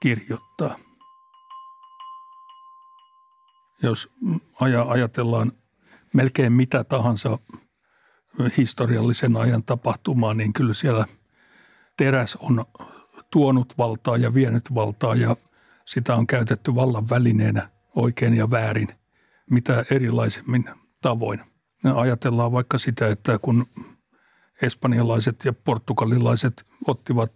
kirjoittaa 0.00 0.76
jos 3.82 4.08
ajatellaan 4.88 5.52
melkein 6.14 6.52
mitä 6.52 6.84
tahansa 6.84 7.38
historiallisen 8.56 9.36
ajan 9.36 9.62
tapahtumaa, 9.62 10.34
niin 10.34 10.52
kyllä 10.52 10.74
siellä 10.74 11.04
teräs 11.96 12.36
on 12.36 12.64
tuonut 13.30 13.78
valtaa 13.78 14.16
ja 14.16 14.34
vienyt 14.34 14.74
valtaa 14.74 15.14
ja 15.14 15.36
sitä 15.84 16.16
on 16.16 16.26
käytetty 16.26 16.74
vallan 16.74 17.10
välineenä 17.10 17.68
oikein 17.96 18.34
ja 18.34 18.50
väärin, 18.50 18.88
mitä 19.50 19.84
erilaisemmin 19.90 20.64
tavoin. 21.00 21.40
Ajatellaan 21.94 22.52
vaikka 22.52 22.78
sitä, 22.78 23.08
että 23.08 23.38
kun 23.38 23.66
espanjalaiset 24.62 25.44
ja 25.44 25.52
portugalilaiset 25.52 26.64
ottivat 26.86 27.30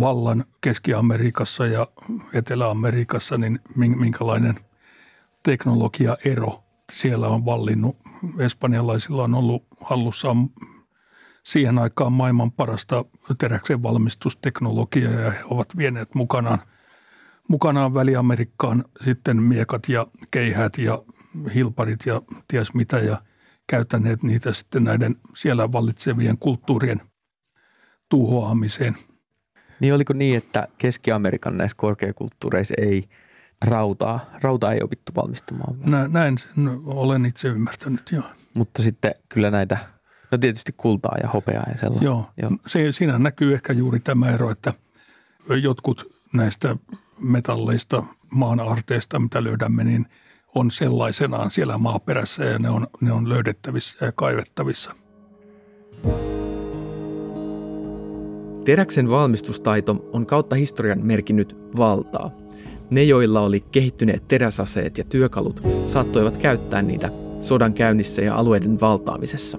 vallan 0.00 0.44
Keski-Amerikassa 0.60 1.66
ja 1.66 1.86
Etelä-Amerikassa, 2.34 3.38
niin 3.38 3.60
minkälainen– 3.76 4.54
teknologiaero 5.46 6.64
siellä 6.92 7.28
on 7.28 7.44
vallinnut. 7.44 7.98
Espanjalaisilla 8.38 9.22
on 9.22 9.34
ollut 9.34 9.66
hallussaan 9.80 10.50
siihen 11.44 11.78
aikaan 11.78 12.12
maailman 12.12 12.52
parasta 12.52 13.04
teräksen 13.38 13.82
valmistusteknologiaa 13.82 15.12
ja 15.12 15.30
he 15.30 15.44
ovat 15.44 15.76
vieneet 15.76 16.14
mukanaan 16.14 16.58
mukanaan 17.48 17.94
Väli-Amerikkaan 17.94 18.84
sitten 19.04 19.42
miekat 19.42 19.88
ja 19.88 20.06
keihät 20.30 20.78
ja 20.78 21.02
hilparit 21.54 22.06
ja 22.06 22.22
ties 22.48 22.74
mitä 22.74 22.98
ja 22.98 23.22
käyttäneet 23.66 24.22
niitä 24.22 24.52
sitten 24.52 24.84
näiden 24.84 25.16
siellä 25.36 25.72
vallitsevien 25.72 26.38
kulttuurien 26.38 27.00
tuhoamiseen. 28.08 28.96
Niin 29.80 29.94
oliko 29.94 30.12
niin, 30.12 30.36
että 30.36 30.68
Keski-Amerikan 30.78 31.56
näissä 31.56 31.76
korkeakulttuureissa 31.76 32.74
ei 32.78 33.04
rautaa, 33.64 34.30
rautaa 34.42 34.72
ei 34.72 34.82
opittu 34.82 35.12
valmistamaan? 35.16 35.76
Nä, 35.86 36.08
näin 36.08 36.38
sen 36.38 36.70
olen 36.86 37.26
itse 37.26 37.48
ymmärtänyt, 37.48 38.12
joo. 38.12 38.24
Mutta 38.54 38.82
sitten 38.82 39.14
kyllä 39.28 39.50
näitä, 39.50 39.78
no 40.30 40.38
tietysti 40.38 40.74
kultaa 40.76 41.16
ja 41.22 41.28
hopeaa 41.28 41.64
ja 41.68 41.78
sellaista. 41.78 42.04
Joo, 42.04 42.30
joo. 42.42 42.50
Se, 42.66 42.92
siinä 42.92 43.18
näkyy 43.18 43.54
ehkä 43.54 43.72
juuri 43.72 44.00
tämä 44.00 44.30
ero, 44.30 44.50
että 44.50 44.72
jotkut 45.62 46.12
näistä 46.34 46.76
metalleista, 47.22 48.02
maan 48.30 48.60
arteista, 48.60 49.18
mitä 49.18 49.44
löydämme, 49.44 49.84
niin 49.84 50.06
on 50.54 50.70
sellaisenaan 50.70 51.50
siellä 51.50 51.78
maaperässä 51.78 52.44
ja 52.44 52.58
ne 52.58 52.70
on, 52.70 52.86
ne 53.00 53.12
on 53.12 53.28
löydettävissä 53.28 54.06
ja 54.06 54.12
kaivettavissa. 54.12 54.94
Teräksen 58.66 59.10
valmistustaito 59.10 60.08
on 60.12 60.26
kautta 60.26 60.56
historian 60.56 61.06
merkinnyt 61.06 61.56
valtaa. 61.76 62.30
Ne, 62.90 63.02
joilla 63.02 63.40
oli 63.40 63.60
kehittyneet 63.60 64.28
teräsaseet 64.28 64.98
ja 64.98 65.04
työkalut, 65.04 65.62
saattoivat 65.86 66.36
käyttää 66.36 66.82
niitä 66.82 67.10
sodan 67.40 67.74
käynnissä 67.74 68.22
ja 68.22 68.36
alueiden 68.36 68.80
valtaamisessa. 68.80 69.58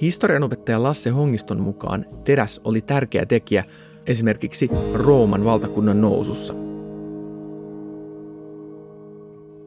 Historianopettaja 0.00 0.82
Lasse 0.82 1.10
Hongiston 1.10 1.60
mukaan 1.60 2.06
teräs 2.24 2.60
oli 2.64 2.80
tärkeä 2.80 3.26
tekijä 3.26 3.64
esimerkiksi 4.06 4.70
Rooman 4.94 5.44
valtakunnan 5.44 6.00
nousussa. 6.00 6.54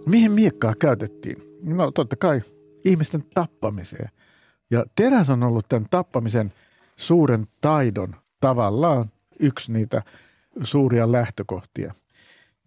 Mihin 0.05 0.31
miekkaa 0.31 0.73
käytettiin? 0.79 1.37
No 1.63 1.91
totta 1.91 2.15
kai 2.15 2.41
ihmisten 2.85 3.23
tappamiseen. 3.33 4.09
Ja 4.71 4.85
teräs 4.95 5.29
on 5.29 5.43
ollut 5.43 5.65
tämän 5.69 5.85
tappamisen 5.89 6.53
suuren 6.95 7.43
taidon 7.61 8.15
tavallaan 8.45 9.11
yksi 9.39 9.73
niitä 9.73 10.01
suuria 10.63 11.11
lähtökohtia. 11.11 11.93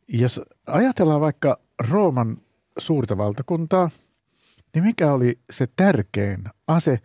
Jos 0.09 0.41
ajatellaan 0.67 1.21
vaikka 1.21 1.59
Rooman 1.91 2.37
suurta 2.79 3.19
valtakuntaa, 3.19 3.91
niin 4.75 4.85
mikä 4.85 5.13
oli 5.13 5.39
se 5.51 5.67
tärkein 5.77 6.45
ase, 6.67 6.99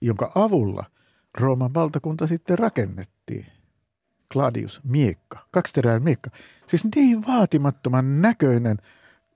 jonka 0.00 0.32
avulla 0.34 0.84
Rooman 1.40 1.74
valtakunta 1.74 2.26
sitten 2.26 2.58
rakennettiin? 2.58 3.46
Gladius, 4.32 4.80
miekka, 4.84 5.46
kaksiteräinen 5.50 6.04
miekka. 6.04 6.30
Siis 6.66 6.84
niin 6.96 7.26
vaatimattoman 7.26 8.22
näköinen 8.22 8.76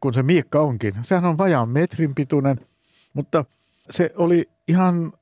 kuin 0.00 0.14
se 0.14 0.22
miekka 0.22 0.60
onkin. 0.60 0.94
Sehän 1.02 1.24
on 1.24 1.38
vajaan 1.38 1.68
metrin 1.68 2.14
pituinen, 2.14 2.66
mutta 3.14 3.44
se 3.90 4.12
oli 4.16 4.50
ihan 4.68 5.12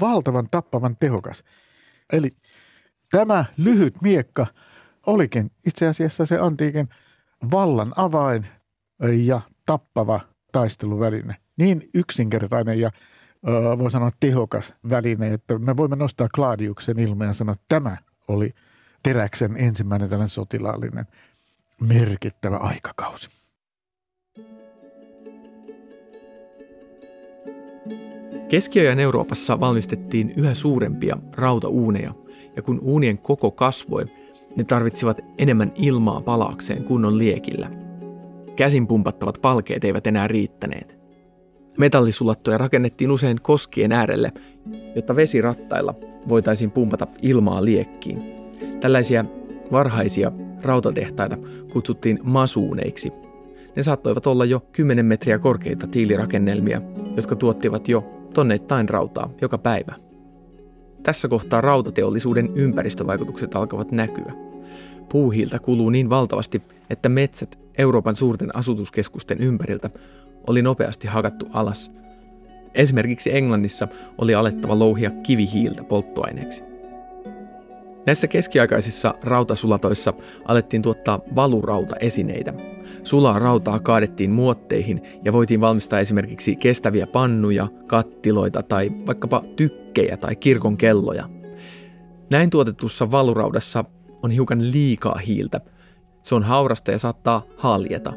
valtavan 0.00 0.48
tappavan 0.50 0.96
tehokas. 1.00 1.44
Eli 2.12 2.36
tämä 3.18 3.44
lyhyt 3.56 4.02
miekka 4.02 4.46
olikin 5.06 5.50
itse 5.66 5.86
asiassa 5.86 6.26
se 6.26 6.38
antiikin 6.38 6.88
vallan 7.50 7.92
avain 7.96 8.46
ja 9.16 9.40
tappava 9.66 10.20
taisteluväline. 10.52 11.36
Niin 11.56 11.82
yksinkertainen 11.94 12.80
ja 12.80 12.90
voi 13.78 13.90
sanoa 13.90 14.10
tehokas 14.20 14.74
väline, 14.90 15.32
että 15.32 15.58
me 15.58 15.76
voimme 15.76 15.96
nostaa 15.96 16.28
Gladiuksen 16.34 16.98
ilmeen 16.98 17.28
ja 17.28 17.32
sanoa, 17.32 17.52
että 17.52 17.64
tämä 17.68 17.96
oli– 18.28 18.50
teräksen 19.04 19.56
ensimmäinen 19.56 20.08
tällainen 20.08 20.28
sotilaallinen 20.28 21.06
merkittävä 21.80 22.56
aikakausi. 22.56 23.30
Keskiajan 28.48 29.00
Euroopassa 29.00 29.60
valmistettiin 29.60 30.30
yhä 30.36 30.54
suurempia 30.54 31.16
rautauuneja, 31.32 32.14
ja 32.56 32.62
kun 32.62 32.80
uunien 32.82 33.18
koko 33.18 33.50
kasvoi, 33.50 34.04
ne 34.56 34.64
tarvitsivat 34.64 35.20
enemmän 35.38 35.72
ilmaa 35.76 36.20
palaakseen 36.20 36.84
kunnon 36.84 37.18
liekillä. 37.18 37.70
Käsin 38.56 38.86
pumpattavat 38.86 39.38
palkeet 39.42 39.84
eivät 39.84 40.06
enää 40.06 40.28
riittäneet. 40.28 40.98
Metallisulattoja 41.78 42.58
rakennettiin 42.58 43.10
usein 43.10 43.40
koskien 43.42 43.92
äärelle, 43.92 44.32
jotta 44.96 45.16
vesirattailla 45.16 45.94
voitaisiin 46.28 46.70
pumpata 46.70 47.06
ilmaa 47.22 47.64
liekkiin. 47.64 48.22
Tällaisia 48.80 49.24
varhaisia 49.72 50.32
rautatehtaita 50.62 51.38
kutsuttiin 51.72 52.18
masuuneiksi. 52.22 53.12
Ne 53.76 53.82
saattoivat 53.82 54.26
olla 54.26 54.44
jo 54.44 54.60
10 54.72 55.06
metriä 55.06 55.38
korkeita 55.38 55.86
tiilirakennelmia, 55.86 56.82
jotka 57.16 57.36
tuottivat 57.36 57.88
jo 57.88 58.04
tonneittain 58.34 58.88
rautaa 58.88 59.30
joka 59.40 59.58
päivä. 59.58 60.03
Tässä 61.04 61.28
kohtaa 61.28 61.60
rautateollisuuden 61.60 62.50
ympäristövaikutukset 62.54 63.54
alkavat 63.54 63.92
näkyä. 63.92 64.32
Puuhiiltä 65.08 65.58
kuluu 65.58 65.90
niin 65.90 66.10
valtavasti, 66.10 66.62
että 66.90 67.08
metsät 67.08 67.58
Euroopan 67.78 68.16
suurten 68.16 68.56
asutuskeskusten 68.56 69.38
ympäriltä 69.38 69.90
oli 70.46 70.62
nopeasti 70.62 71.06
hakattu 71.06 71.46
alas. 71.52 71.90
Esimerkiksi 72.74 73.36
Englannissa 73.36 73.88
oli 74.18 74.34
alettava 74.34 74.78
louhia 74.78 75.10
kivihiiltä 75.10 75.84
polttoaineeksi. 75.84 76.73
Näissä 78.06 78.28
keskiaikaisissa 78.28 79.14
rautasulatoissa 79.22 80.14
alettiin 80.44 80.82
tuottaa 80.82 81.20
valurauta-esineitä. 81.34 82.54
Sulaa 83.02 83.38
rautaa 83.38 83.78
kaadettiin 83.78 84.30
muotteihin 84.30 85.02
ja 85.24 85.32
voitiin 85.32 85.60
valmistaa 85.60 86.00
esimerkiksi 86.00 86.56
kestäviä 86.56 87.06
pannuja, 87.06 87.68
kattiloita 87.86 88.62
tai 88.62 88.90
vaikkapa 89.06 89.42
tykkejä 89.56 90.16
tai 90.16 90.36
kirkon 90.36 90.76
kelloja. 90.76 91.28
Näin 92.30 92.50
tuotetussa 92.50 93.10
valuraudassa 93.10 93.84
on 94.22 94.30
hiukan 94.30 94.72
liikaa 94.72 95.18
hiiltä. 95.18 95.60
Se 96.22 96.34
on 96.34 96.42
haurasta 96.42 96.90
ja 96.90 96.98
saattaa 96.98 97.42
haljeta. 97.56 98.12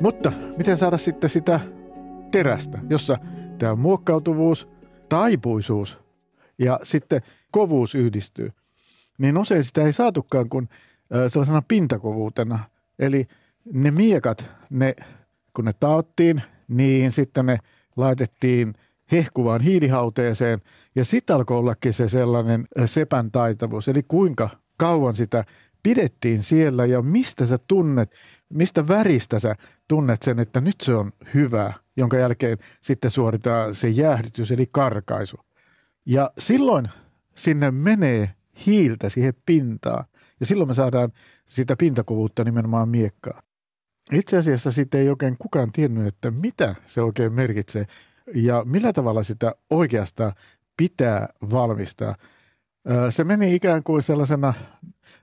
Mutta 0.00 0.32
miten 0.56 0.76
saada 0.76 0.98
sitten 0.98 1.30
sitä 1.30 1.60
terästä, 2.32 2.78
jossa 2.90 3.18
tämä 3.58 3.74
muokkautuvuus, 3.74 4.68
taipuisuus 5.08 6.07
ja 6.58 6.80
sitten 6.82 7.22
kovuus 7.50 7.94
yhdistyy, 7.94 8.52
niin 9.18 9.38
usein 9.38 9.64
sitä 9.64 9.82
ei 9.82 9.92
saatukaan 9.92 10.48
kuin 10.48 10.68
sellaisena 11.28 11.62
pintakovuutena. 11.68 12.58
Eli 12.98 13.26
ne 13.72 13.90
miekat, 13.90 14.50
ne, 14.70 14.96
kun 15.56 15.64
ne 15.64 15.72
taottiin, 15.80 16.42
niin 16.68 17.12
sitten 17.12 17.46
ne 17.46 17.58
laitettiin 17.96 18.74
hehkuvaan 19.12 19.60
hiilihauteeseen 19.60 20.60
ja 20.96 21.04
sitten 21.04 21.36
alkoi 21.36 21.58
ollakin 21.58 21.92
se 21.92 22.08
sellainen 22.08 22.64
sepän 22.86 23.30
taitavuus, 23.30 23.88
eli 23.88 24.02
kuinka 24.08 24.50
kauan 24.76 25.16
sitä 25.16 25.44
pidettiin 25.82 26.42
siellä 26.42 26.86
ja 26.86 27.02
mistä 27.02 27.46
sä 27.46 27.58
tunnet, 27.58 28.10
mistä 28.48 28.88
väristä 28.88 29.38
sä 29.38 29.54
tunnet 29.88 30.22
sen, 30.22 30.38
että 30.38 30.60
nyt 30.60 30.80
se 30.80 30.94
on 30.94 31.12
hyvä, 31.34 31.72
jonka 31.96 32.16
jälkeen 32.16 32.58
sitten 32.80 33.10
suoritetaan 33.10 33.74
se 33.74 33.88
jäähdytys 33.88 34.50
eli 34.50 34.68
karkaisu. 34.70 35.36
Ja 36.08 36.30
silloin 36.38 36.88
sinne 37.34 37.70
menee 37.70 38.30
hiiltä 38.66 39.08
siihen 39.08 39.34
pintaan. 39.46 40.04
Ja 40.40 40.46
silloin 40.46 40.68
me 40.68 40.74
saadaan 40.74 41.12
sitä 41.46 41.76
pintakovuutta 41.76 42.44
nimenomaan 42.44 42.88
miekkaa. 42.88 43.42
Itse 44.12 44.36
asiassa 44.36 44.72
siitä 44.72 44.98
ei 44.98 45.08
oikein 45.08 45.36
kukaan 45.38 45.72
tiennyt, 45.72 46.06
että 46.06 46.30
mitä 46.30 46.74
se 46.86 47.02
oikein 47.02 47.32
merkitsee 47.32 47.86
ja 48.34 48.64
millä 48.64 48.92
tavalla 48.92 49.22
sitä 49.22 49.54
oikeastaan 49.70 50.32
pitää 50.76 51.28
valmistaa. 51.50 52.16
Se 53.10 53.24
meni 53.24 53.54
ikään 53.54 53.82
kuin 53.82 54.02
sellaisena, 54.02 54.54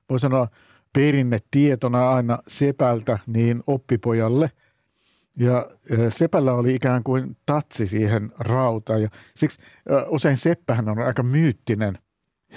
voi 0.09 0.19
sanoa, 0.19 0.47
perinnetietona 0.93 2.09
aina 2.09 2.39
sepältä 2.47 3.19
niin 3.27 3.63
oppipojalle– 3.67 4.51
ja 5.39 5.67
Sepällä 6.09 6.53
oli 6.53 6.75
ikään 6.75 7.03
kuin 7.03 7.37
tatsi 7.45 7.87
siihen 7.87 8.31
rautaan 8.39 9.01
ja 9.01 9.09
siksi 9.35 9.59
usein 10.07 10.37
Seppähän 10.37 10.89
on 10.89 10.99
aika 10.99 11.23
myyttinen 11.23 11.97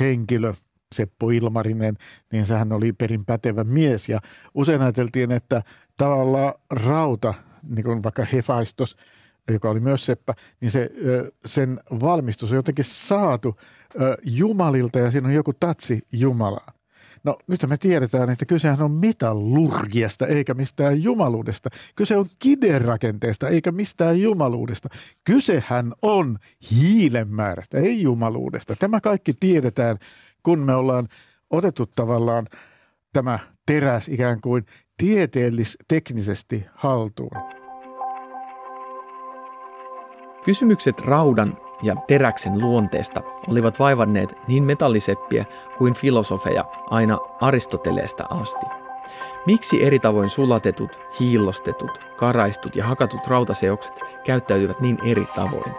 henkilö, 0.00 0.54
Seppo 0.94 1.30
Ilmarinen, 1.30 1.96
niin 2.32 2.46
sehän 2.46 2.72
oli 2.72 2.92
perin 2.92 3.24
pätevä 3.24 3.64
mies 3.64 4.08
ja 4.08 4.20
usein 4.54 4.82
ajateltiin, 4.82 5.32
että 5.32 5.62
tavallaan 5.96 6.54
rauta, 6.70 7.34
niin 7.62 7.84
kuin 7.84 8.02
vaikka 8.02 8.24
Hefaistos, 8.24 8.96
joka 9.48 9.70
oli 9.70 9.80
myös 9.80 10.06
Seppä, 10.06 10.34
niin 10.60 10.70
se, 10.70 10.90
sen 11.44 11.80
valmistus 12.00 12.50
on 12.50 12.56
jotenkin 12.56 12.84
saatu 12.84 13.56
Jumalilta 14.24 14.98
ja 14.98 15.10
siinä 15.10 15.28
on 15.28 15.34
joku 15.34 15.52
tatsi 15.52 16.06
Jumalaa. 16.12 16.72
No 17.24 17.38
nyt 17.46 17.66
me 17.66 17.76
tiedetään, 17.76 18.30
että 18.30 18.46
kysehän 18.46 18.82
on 18.82 18.90
metallurgiasta 18.90 20.26
eikä 20.26 20.54
mistään 20.54 21.02
jumaluudesta. 21.02 21.70
Kyse 21.96 22.16
on 22.16 22.26
kiderakenteesta 22.38 23.48
eikä 23.48 23.72
mistään 23.72 24.20
jumaluudesta. 24.20 24.88
Kysehän 25.24 25.92
on 26.02 26.38
hiilen 26.70 27.28
määrästä, 27.28 27.78
ei 27.78 28.02
jumaluudesta. 28.02 28.76
Tämä 28.76 29.00
kaikki 29.00 29.32
tiedetään, 29.40 29.98
kun 30.42 30.58
me 30.58 30.74
ollaan 30.74 31.08
otettu 31.50 31.86
tavallaan 31.86 32.46
tämä 33.12 33.38
teräs 33.66 34.08
ikään 34.08 34.40
kuin 34.40 34.66
tieteellis-teknisesti 34.96 36.66
haltuun. 36.74 37.36
Kysymykset 40.44 41.00
raudan 41.00 41.67
ja 41.82 41.96
teräksen 42.06 42.60
luonteesta 42.60 43.22
olivat 43.48 43.78
vaivanneet 43.78 44.38
niin 44.48 44.64
metalliseppiä 44.64 45.44
kuin 45.78 45.94
filosofeja 45.94 46.64
aina 46.90 47.18
Aristoteleesta 47.40 48.24
asti. 48.30 48.66
Miksi 49.46 49.84
eri 49.84 49.98
tavoin 49.98 50.30
sulatetut, 50.30 51.00
hiillostetut, 51.20 52.00
karaistut 52.16 52.76
ja 52.76 52.84
hakatut 52.84 53.26
rautaseokset 53.26 54.00
käyttäytyvät 54.24 54.80
niin 54.80 54.98
eri 55.04 55.26
tavoin? 55.34 55.74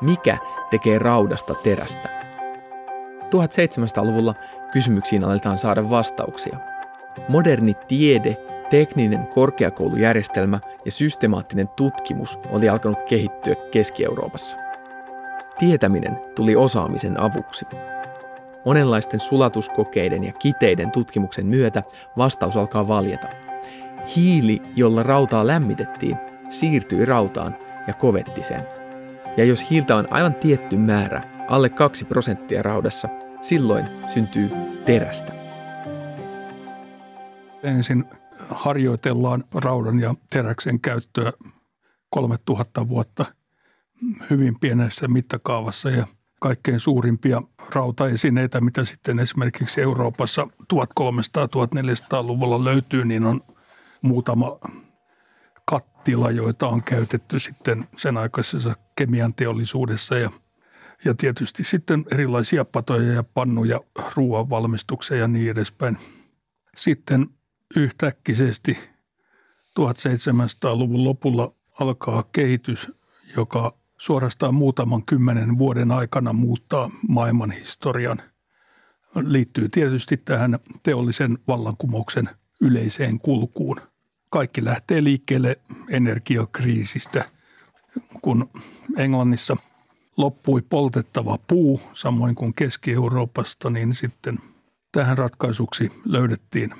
Mikä 0.00 0.38
tekee 0.70 0.98
raudasta 0.98 1.54
terästä? 1.54 2.08
1700-luvulla 3.22 4.34
kysymyksiin 4.72 5.24
aletaan 5.24 5.58
saada 5.58 5.90
vastauksia. 5.90 6.58
Moderni 7.28 7.76
tiede, 7.88 8.36
tekninen 8.70 9.26
korkeakoulujärjestelmä 9.26 10.60
ja 10.84 10.92
systemaattinen 10.92 11.68
tutkimus 11.68 12.38
oli 12.50 12.68
alkanut 12.68 12.98
kehittyä 13.08 13.54
Keski-Euroopassa. 13.70 14.56
Tietäminen 15.62 16.18
tuli 16.34 16.56
osaamisen 16.56 17.20
avuksi. 17.20 17.64
Monenlaisten 18.64 19.20
sulatuskokeiden 19.20 20.24
ja 20.24 20.32
kiteiden 20.32 20.90
tutkimuksen 20.90 21.46
myötä 21.46 21.82
vastaus 22.16 22.56
alkaa 22.56 22.88
valjeta. 22.88 23.26
Hiili, 24.16 24.62
jolla 24.76 25.02
rautaa 25.02 25.46
lämmitettiin, 25.46 26.16
siirtyi 26.50 27.04
rautaan 27.06 27.56
ja 27.86 27.94
kovetti 27.94 28.44
sen. 28.44 28.60
Ja 29.36 29.44
jos 29.44 29.70
hiiltä 29.70 29.96
on 29.96 30.08
aivan 30.10 30.34
tietty 30.34 30.76
määrä, 30.76 31.22
alle 31.48 31.68
2 31.68 32.04
prosenttia 32.04 32.62
raudassa, 32.62 33.08
silloin 33.40 33.88
syntyy 34.06 34.50
terästä. 34.84 35.32
Ensin 37.62 38.04
harjoitellaan 38.50 39.44
raudan 39.54 40.00
ja 40.00 40.14
teräksen 40.30 40.80
käyttöä 40.80 41.32
3000 42.10 42.88
vuotta 42.88 43.24
hyvin 44.30 44.60
pienessä 44.60 45.08
mittakaavassa 45.08 45.90
ja 45.90 46.06
kaikkein 46.40 46.80
suurimpia 46.80 47.42
rautaesineitä, 47.74 48.60
mitä 48.60 48.84
sitten 48.84 49.18
esimerkiksi 49.18 49.82
Euroopassa 49.82 50.48
1300-1400-luvulla 50.74 52.64
löytyy, 52.64 53.04
niin 53.04 53.24
on 53.24 53.40
muutama 54.02 54.58
kattila, 55.64 56.30
joita 56.30 56.68
on 56.68 56.82
käytetty 56.82 57.38
sitten 57.38 57.88
sen 57.96 58.16
aikaisessa 58.16 58.74
kemian 58.96 59.34
teollisuudessa 59.34 60.18
ja, 60.18 60.30
ja 61.04 61.14
tietysti 61.14 61.64
sitten 61.64 62.04
erilaisia 62.12 62.64
patoja 62.64 63.12
ja 63.12 63.22
pannuja, 63.22 63.80
ruoan 64.16 64.50
valmistuksia 64.50 65.16
ja 65.16 65.28
niin 65.28 65.50
edespäin. 65.50 65.96
Sitten 66.76 67.26
yhtäkkisesti 67.76 68.78
1700-luvun 69.80 71.04
lopulla 71.04 71.54
alkaa 71.80 72.24
kehitys, 72.32 72.92
joka 73.36 73.81
suorastaan 74.02 74.54
muutaman 74.54 75.04
kymmenen 75.04 75.58
vuoden 75.58 75.92
aikana 75.92 76.32
muuttaa 76.32 76.90
maailman 77.08 77.50
historian. 77.50 78.18
Liittyy 79.14 79.68
tietysti 79.68 80.16
tähän 80.16 80.58
teollisen 80.82 81.38
vallankumouksen 81.48 82.28
yleiseen 82.60 83.18
kulkuun. 83.18 83.76
Kaikki 84.30 84.64
lähtee 84.64 85.04
liikkeelle 85.04 85.56
energiakriisistä, 85.90 87.24
kun 88.22 88.50
Englannissa 88.96 89.56
loppui 90.16 90.62
poltettava 90.62 91.38
puu, 91.48 91.80
samoin 91.92 92.34
kuin 92.34 92.54
Keski-Euroopasta, 92.54 93.70
niin 93.70 93.94
sitten 93.94 94.38
tähän 94.92 95.18
ratkaisuksi 95.18 95.88
löydettiin 96.04 96.74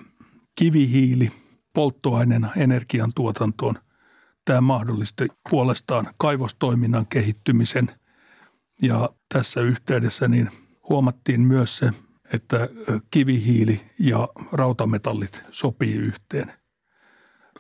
kivihiili 0.54 1.30
polttoaineena 1.74 2.52
energiantuotantoon– 2.56 3.74
Tämä 4.44 4.60
mahdollisti 4.60 5.28
puolestaan 5.50 6.06
kaivostoiminnan 6.16 7.06
kehittymisen 7.06 7.88
ja 8.82 9.08
tässä 9.28 9.60
yhteydessä 9.60 10.28
niin 10.28 10.50
huomattiin 10.88 11.40
myös 11.40 11.76
se, 11.76 11.90
että 12.32 12.68
kivihiili 13.10 13.80
ja 13.98 14.28
rautametallit 14.52 15.42
sopii 15.50 15.94
yhteen. 15.94 16.52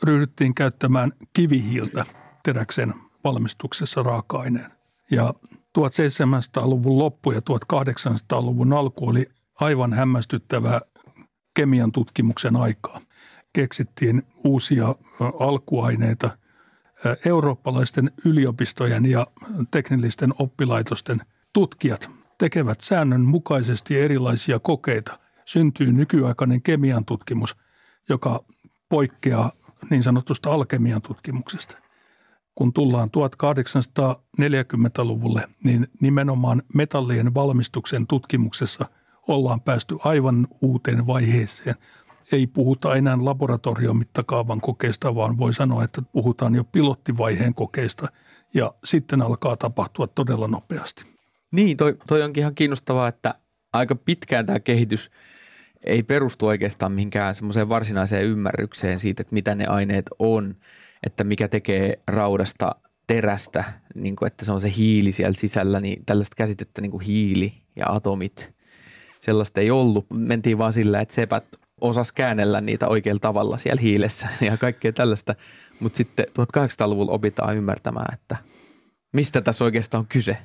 Ryhdyttiin 0.02 0.54
käyttämään 0.54 1.12
kivihiiltä 1.32 2.04
teräksen 2.44 2.94
valmistuksessa 3.24 4.02
raaka-aineen. 4.02 4.72
Ja 5.10 5.34
1700-luvun 5.78 6.98
loppu 6.98 7.32
ja 7.32 7.40
1800-luvun 7.40 8.72
alku 8.72 9.08
oli 9.08 9.26
aivan 9.60 9.92
hämmästyttävää 9.92 10.80
kemian 11.54 11.92
tutkimuksen 11.92 12.56
aikaa. 12.56 13.00
Keksittiin 13.52 14.22
uusia 14.44 14.94
alkuaineita– 15.38 16.30
eurooppalaisten 17.26 18.10
yliopistojen 18.24 19.06
ja 19.06 19.26
teknillisten 19.70 20.32
oppilaitosten 20.38 21.20
tutkijat 21.52 22.10
tekevät 22.38 22.80
säännönmukaisesti 22.80 24.00
erilaisia 24.00 24.58
kokeita. 24.58 25.18
Syntyy 25.44 25.92
nykyaikainen 25.92 26.62
kemian 26.62 27.04
tutkimus, 27.04 27.56
joka 28.08 28.44
poikkeaa 28.88 29.52
niin 29.90 30.02
sanotusta 30.02 30.52
alkemian 30.52 31.02
tutkimuksesta. 31.02 31.76
Kun 32.54 32.72
tullaan 32.72 33.08
1840-luvulle, 33.08 35.48
niin 35.64 35.86
nimenomaan 36.00 36.62
metallien 36.74 37.34
valmistuksen 37.34 38.06
tutkimuksessa 38.06 38.86
ollaan 39.28 39.60
päästy 39.60 39.96
aivan 40.04 40.46
uuteen 40.60 41.06
vaiheeseen– 41.06 41.74
ei 42.32 42.46
puhuta 42.46 42.94
enää 42.94 43.16
laboratoriomittakaavan 43.20 44.60
kokeista, 44.60 45.14
vaan 45.14 45.38
voi 45.38 45.54
sanoa, 45.54 45.84
että 45.84 46.02
puhutaan 46.02 46.54
jo 46.54 46.64
pilottivaiheen 46.64 47.54
kokeista 47.54 48.08
ja 48.54 48.74
sitten 48.84 49.22
alkaa 49.22 49.56
tapahtua 49.56 50.06
todella 50.06 50.48
nopeasti. 50.48 51.04
Niin, 51.50 51.76
toi, 51.76 51.96
toi 52.06 52.22
onkin 52.22 52.40
ihan 52.40 52.54
kiinnostavaa, 52.54 53.08
että 53.08 53.34
aika 53.72 53.94
pitkään 53.94 54.46
tämä 54.46 54.60
kehitys 54.60 55.10
ei 55.84 56.02
perustu 56.02 56.46
oikeastaan 56.46 56.92
mihinkään 56.92 57.34
semmoiseen 57.34 57.68
varsinaiseen 57.68 58.24
ymmärrykseen 58.24 59.00
siitä, 59.00 59.20
että 59.20 59.34
mitä 59.34 59.54
ne 59.54 59.66
aineet 59.66 60.06
on, 60.18 60.56
että 61.06 61.24
mikä 61.24 61.48
tekee 61.48 61.98
raudasta 62.06 62.74
terästä, 63.06 63.64
niin 63.94 64.16
kuin, 64.16 64.26
että 64.26 64.44
se 64.44 64.52
on 64.52 64.60
se 64.60 64.72
hiili 64.76 65.12
siellä 65.12 65.32
sisällä, 65.32 65.80
niin 65.80 66.04
tällaista 66.06 66.34
käsitettä 66.36 66.80
niin 66.80 66.90
kuin 66.90 67.04
hiili 67.04 67.52
ja 67.76 67.84
atomit, 67.88 68.52
sellaista 69.20 69.60
ei 69.60 69.70
ollut. 69.70 70.06
Mentiin 70.14 70.58
vaan 70.58 70.72
sillä, 70.72 71.00
että 71.00 71.14
sepät 71.14 71.44
osas 71.82 72.12
käännellä 72.12 72.60
niitä 72.60 72.88
oikealla 72.88 73.20
tavalla 73.20 73.58
siellä 73.58 73.80
hiilessä 73.80 74.28
ja 74.40 74.56
kaikkea 74.56 74.92
tällaista. 74.92 75.34
Mutta 75.80 75.96
sitten 75.96 76.26
1800-luvulla 76.28 77.12
opitaan 77.12 77.56
ymmärtämään, 77.56 78.14
että 78.14 78.36
mistä 79.12 79.40
tässä 79.40 79.64
oikeastaan 79.64 80.00
on 80.00 80.06
kyse. 80.06 80.36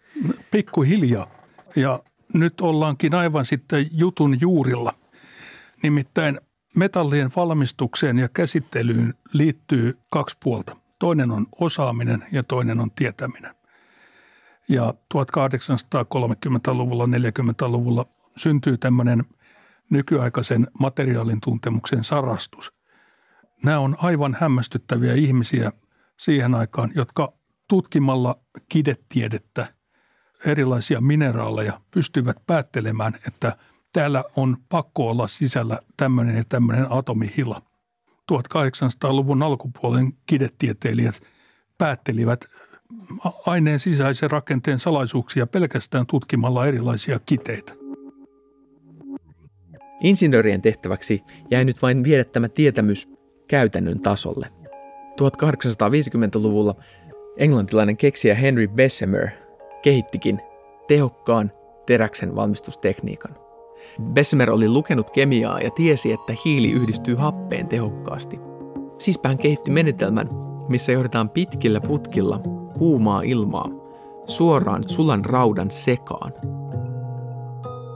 Pikkuhiljaa. 0.50 1.26
Ja 1.76 2.00
nyt 2.34 2.60
ollaankin 2.60 3.14
aivan 3.14 3.44
sitten 3.44 3.86
jutun 3.92 4.40
juurilla. 4.40 4.94
Nimittäin 5.82 6.40
metallien 6.76 7.30
valmistukseen 7.36 8.18
ja 8.18 8.28
käsittelyyn 8.28 9.14
liittyy 9.32 9.98
kaksi 10.10 10.36
puolta. 10.42 10.76
Toinen 10.98 11.30
on 11.30 11.46
osaaminen 11.60 12.24
ja 12.32 12.42
toinen 12.42 12.80
on 12.80 12.90
tietäminen. 12.90 13.54
Ja 14.68 14.94
1830-luvulla, 15.14 17.06
40-luvulla 17.06 18.06
syntyy 18.36 18.78
tämmöinen– 18.78 19.24
nykyaikaisen 19.90 20.66
materiaalin 20.80 21.40
tuntemuksen 21.40 22.04
sarastus. 22.04 22.72
Nämä 23.64 23.78
on 23.78 23.96
aivan 23.98 24.36
hämmästyttäviä 24.40 25.14
ihmisiä 25.14 25.72
siihen 26.18 26.54
aikaan, 26.54 26.90
jotka 26.94 27.32
tutkimalla 27.68 28.38
kidetiedettä, 28.68 29.74
erilaisia 30.46 31.00
mineraaleja, 31.00 31.80
pystyvät 31.90 32.36
päättelemään, 32.46 33.14
että 33.26 33.56
täällä 33.92 34.24
on 34.36 34.56
pakko 34.68 35.10
olla 35.10 35.26
sisällä 35.26 35.78
tämmöinen 35.96 36.36
ja 36.36 36.44
tämmöinen 36.48 36.92
atomihila. 36.92 37.62
1800-luvun 38.32 39.42
alkupuolen 39.42 40.12
kidetieteilijät 40.26 41.20
päättelivät 41.78 42.44
aineen 43.46 43.80
sisäisen 43.80 44.30
rakenteen 44.30 44.78
salaisuuksia 44.78 45.46
pelkästään 45.46 46.06
tutkimalla 46.06 46.66
erilaisia 46.66 47.18
kiteitä. 47.26 47.81
Insinöörien 50.02 50.62
tehtäväksi 50.62 51.22
jäi 51.50 51.64
nyt 51.64 51.82
vain 51.82 52.04
viedä 52.04 52.24
tämä 52.24 52.48
tietämys 52.48 53.08
käytännön 53.48 54.00
tasolle. 54.00 54.48
1850-luvulla 55.20 56.74
englantilainen 57.36 57.96
keksijä 57.96 58.34
Henry 58.34 58.68
Bessemer 58.68 59.28
kehittikin 59.82 60.40
tehokkaan 60.88 61.52
teräksen 61.86 62.36
valmistustekniikan. 62.36 63.36
Bessemer 64.02 64.50
oli 64.50 64.68
lukenut 64.68 65.10
kemiaa 65.10 65.60
ja 65.60 65.70
tiesi, 65.70 66.12
että 66.12 66.34
hiili 66.44 66.72
yhdistyy 66.72 67.14
happeen 67.14 67.68
tehokkaasti. 67.68 68.40
Siispä 68.98 69.28
hän 69.28 69.38
kehitti 69.38 69.70
menetelmän, 69.70 70.28
missä 70.68 70.92
johdetaan 70.92 71.30
pitkillä 71.30 71.80
putkilla 71.80 72.40
kuumaa 72.78 73.22
ilmaa 73.22 73.68
suoraan 74.26 74.88
sulan 74.88 75.24
raudan 75.24 75.70
sekaan– 75.70 76.32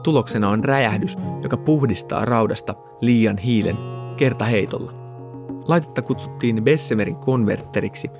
tuloksena 0.07 0.49
on 0.49 0.64
räjähdys, 0.64 1.16
joka 1.42 1.57
puhdistaa 1.57 2.25
raudasta 2.25 2.75
liian 3.01 3.38
hiilen 3.38 3.77
kertaheitolla. 4.16 4.92
Laitetta 5.69 6.03
kutsuttiin 6.03 6.64
Bessemerin 6.64 7.16
konverteriksi, 7.16 8.11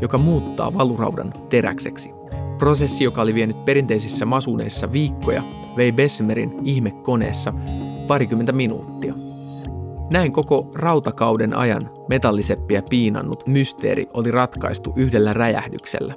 joka 0.00 0.18
muuttaa 0.18 0.74
valuraudan 0.74 1.32
teräkseksi. 1.48 2.10
Prosessi, 2.58 3.04
joka 3.04 3.22
oli 3.22 3.34
vienyt 3.34 3.64
perinteisissä 3.64 4.24
masuneissa 4.26 4.92
viikkoja, 4.92 5.42
vei 5.76 5.92
Bessemerin 5.92 6.54
ihmekoneessa 6.64 7.52
parikymmentä 8.08 8.52
minuuttia. 8.52 9.14
Näin 10.10 10.32
koko 10.32 10.70
rautakauden 10.74 11.56
ajan 11.56 11.90
metalliseppiä 12.08 12.82
piinannut 12.90 13.46
mysteeri 13.46 14.06
oli 14.14 14.30
ratkaistu 14.30 14.92
yhdellä 14.96 15.32
räjähdyksellä. 15.32 16.14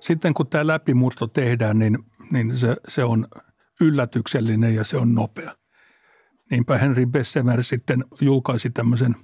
Sitten 0.00 0.34
kun 0.34 0.46
tämä 0.46 0.66
läpimurto 0.66 1.26
tehdään, 1.26 1.78
niin, 1.78 1.98
niin 2.30 2.56
se, 2.56 2.76
se 2.88 3.04
on 3.04 3.26
yllätyksellinen 3.80 4.74
ja 4.74 4.84
se 4.84 4.96
on 4.96 5.14
nopea. 5.14 5.54
Niinpä 6.50 6.78
Henry 6.78 7.06
Bessemer 7.06 7.64
sitten 7.64 8.04
julkaisi 8.20 8.70
tämmöisen 8.70 9.16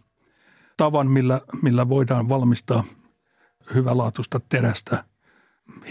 tavan, 0.77 1.11
millä, 1.11 1.40
millä 1.62 1.88
voidaan 1.88 2.29
valmistaa 2.29 2.85
hyvälaatuista 3.75 4.40
terästä 4.49 5.05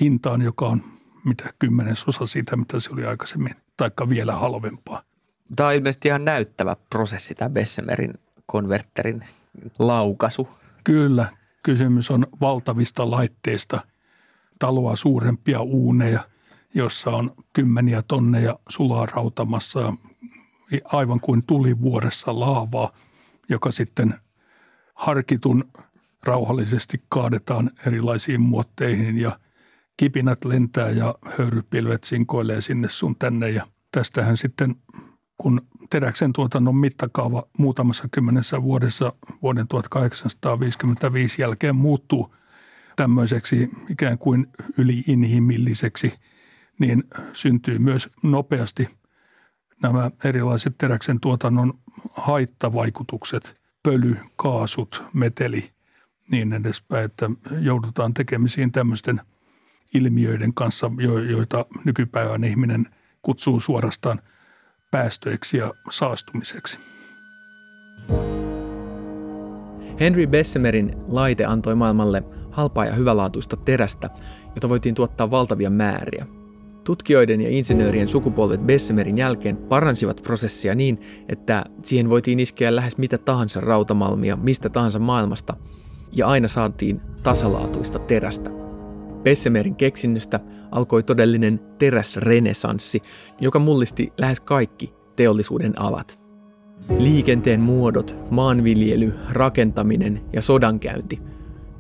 hintaan, 0.02 0.42
joka 0.42 0.68
on 0.68 0.82
mitä 1.26 1.54
kymmenesosa 1.60 2.28
siitä, 2.28 2.56
mitä 2.56 2.80
se 2.80 2.90
oli 2.94 3.06
aikaisemmin, 3.06 3.56
taikka 3.78 4.10
vielä 4.10 4.36
halvempaa. 4.36 5.04
Tämä 5.56 5.70
on 5.70 5.76
ilmeisesti 5.76 6.08
ihan 6.08 6.26
näyttävä 6.26 6.76
prosessi, 6.90 7.36
tämä 7.36 7.50
Bessemerin 7.50 8.14
konverterin 8.46 9.26
laukaisu. 9.80 10.48
Kyllä, 10.84 11.28
kysymys 11.64 12.12
on 12.12 12.28
valtavista 12.42 13.12
laitteista, 13.12 13.82
taloa 14.60 14.96
suurempia 14.96 15.62
uuneja, 15.62 16.24
jossa 16.74 17.12
on 17.12 17.32
kymmeniä 17.54 18.02
tonneja 18.02 18.60
sulaa 18.70 19.06
rautamassa 19.06 19.94
aivan 20.86 21.20
kuin 21.20 21.44
tuli 21.46 21.82
vuodessa 21.82 22.40
laavaa, 22.40 22.92
joka 23.50 23.72
sitten 23.72 24.14
harkitun 24.94 25.64
rauhallisesti 26.24 27.04
kaadetaan 27.10 27.70
erilaisiin 27.88 28.42
muotteihin 28.42 29.18
ja 29.18 29.40
kipinät 29.98 30.46
lentää 30.46 30.90
ja 30.90 31.16
höyrypilvet 31.38 32.04
sinkoilee 32.04 32.62
sinne 32.62 32.90
sun 32.90 33.16
tänne. 33.16 33.50
Ja 33.50 33.68
tästähän 33.92 34.38
sitten 34.38 34.76
kun 35.38 35.62
teräksen 35.90 36.34
tuotannon 36.34 36.76
mittakaava 36.76 37.44
muutamassa 37.60 38.08
kymmenessä 38.12 38.64
vuodessa 38.64 39.14
vuoden 39.42 39.68
1855 39.68 41.42
jälkeen 41.42 41.76
muuttuu 41.76 42.36
tämmöiseksi 42.96 43.70
ikään 43.90 44.18
kuin 44.18 44.48
yliinhimilliseksi, 44.78 46.14
niin 46.80 47.04
syntyy 47.34 47.80
myös 47.80 48.10
nopeasti 48.24 48.88
nämä 49.84 50.12
erilaiset 50.24 50.78
teräksen 50.78 51.20
tuotannon 51.20 51.74
haittavaikutukset, 52.14 53.62
pöly, 53.84 54.18
kaasut, 54.36 55.04
meteli, 55.14 55.70
niin 56.32 56.54
edespäin, 56.54 57.06
että 57.06 57.30
joudutaan 57.60 58.14
tekemisiin 58.14 58.72
tämmöisten 58.72 59.22
ilmiöiden 59.94 60.54
kanssa, 60.54 60.92
joita 61.30 61.66
nykypäivän 61.86 62.44
ihminen 62.44 62.86
kutsuu 63.22 63.60
suorastaan– 63.60 64.20
päästöiksi 64.94 65.58
ja 65.58 65.72
saastumiseksi. 65.92 66.80
Henry 70.00 70.28
Bessemerin 70.28 70.96
laite 71.08 71.46
antoi 71.46 71.76
maailmalle 71.76 72.24
halpaa 72.52 72.86
ja 72.86 72.94
hyvälaatuista 72.94 73.58
terästä, 73.58 74.10
jota 74.56 74.70
voitiin 74.70 74.96
tuottaa 74.96 75.32
valtavia 75.32 75.70
määriä. 75.70 76.28
Tutkijoiden 76.84 77.42
ja 77.42 77.50
insinöörien 77.50 78.08
sukupolvet 78.08 78.62
Bessemerin 78.62 79.18
jälkeen 79.18 79.58
paransivat 79.58 80.22
prosessia 80.24 80.76
niin, 80.76 81.02
että 81.30 81.66
siihen 81.84 82.10
voitiin 82.10 82.40
iskeä 82.40 82.76
lähes 82.76 82.98
mitä 82.98 83.18
tahansa 83.18 83.62
rautamalmia 83.62 84.36
mistä 84.36 84.70
tahansa 84.70 85.00
maailmasta, 85.00 85.54
ja 86.12 86.28
aina 86.28 86.48
saatiin 86.48 87.02
tasalaatuista 87.24 88.00
terästä. 88.00 88.50
Bessemerin 89.24 89.76
keksinnöstä 89.76 90.40
alkoi 90.72 91.04
todellinen 91.04 91.60
teräsrenesanssi, 91.78 93.02
joka 93.42 93.60
mullisti 93.60 94.14
lähes 94.18 94.40
kaikki 94.40 94.94
teollisuuden 95.16 95.82
alat. 95.82 96.20
Liikenteen 97.00 97.62
muodot, 97.62 98.16
maanviljely, 98.30 99.14
rakentaminen 99.32 100.22
ja 100.34 100.42
sodankäynti 100.42 101.22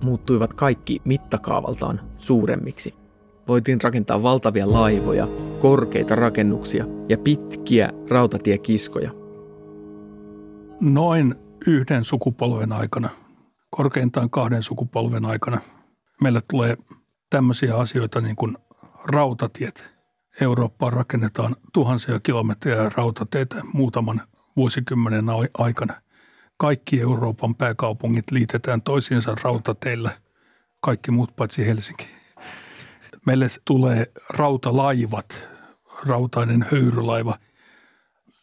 muuttuivat 0.04 0.54
kaikki 0.54 1.02
mittakaavaltaan 1.06 2.02
suuremmiksi. 2.18 3.03
Voitiin 3.48 3.82
rakentaa 3.82 4.24
valtavia 4.24 4.72
laivoja, 4.72 5.28
korkeita 5.60 6.16
rakennuksia 6.16 6.86
ja 7.10 7.18
pitkiä 7.18 7.90
rautatiekiskoja. 8.10 9.12
Noin 10.82 11.36
yhden 11.68 12.06
sukupolven 12.06 12.74
aikana, 12.74 13.10
korkeintaan 13.70 14.30
kahden 14.30 14.64
sukupolven 14.64 15.26
aikana, 15.26 15.62
meille 16.22 16.42
tulee 16.50 16.78
tämmöisiä 17.30 17.78
asioita 17.78 18.22
niin 18.22 18.36
kuin 18.36 18.58
rautatiet. 19.04 19.84
Eurooppaan 20.42 20.94
rakennetaan 20.94 21.56
tuhansia 21.74 22.20
kilometrejä 22.20 22.92
rautateitä 22.98 23.56
muutaman 23.74 24.22
vuosikymmenen 24.56 25.26
aikana. 25.58 26.02
Kaikki 26.58 27.02
Euroopan 27.02 27.56
pääkaupungit 27.56 28.32
liitetään 28.32 28.82
toisiinsa 28.82 29.36
rautateillä, 29.44 30.12
kaikki 30.82 31.12
muut 31.12 31.36
paitsi 31.36 31.66
Helsinki. 31.66 32.23
Meille 33.26 33.48
tulee 33.66 34.06
rautalaivat, 34.30 35.48
rautainen 36.06 36.66
höyrylaiva 36.72 37.40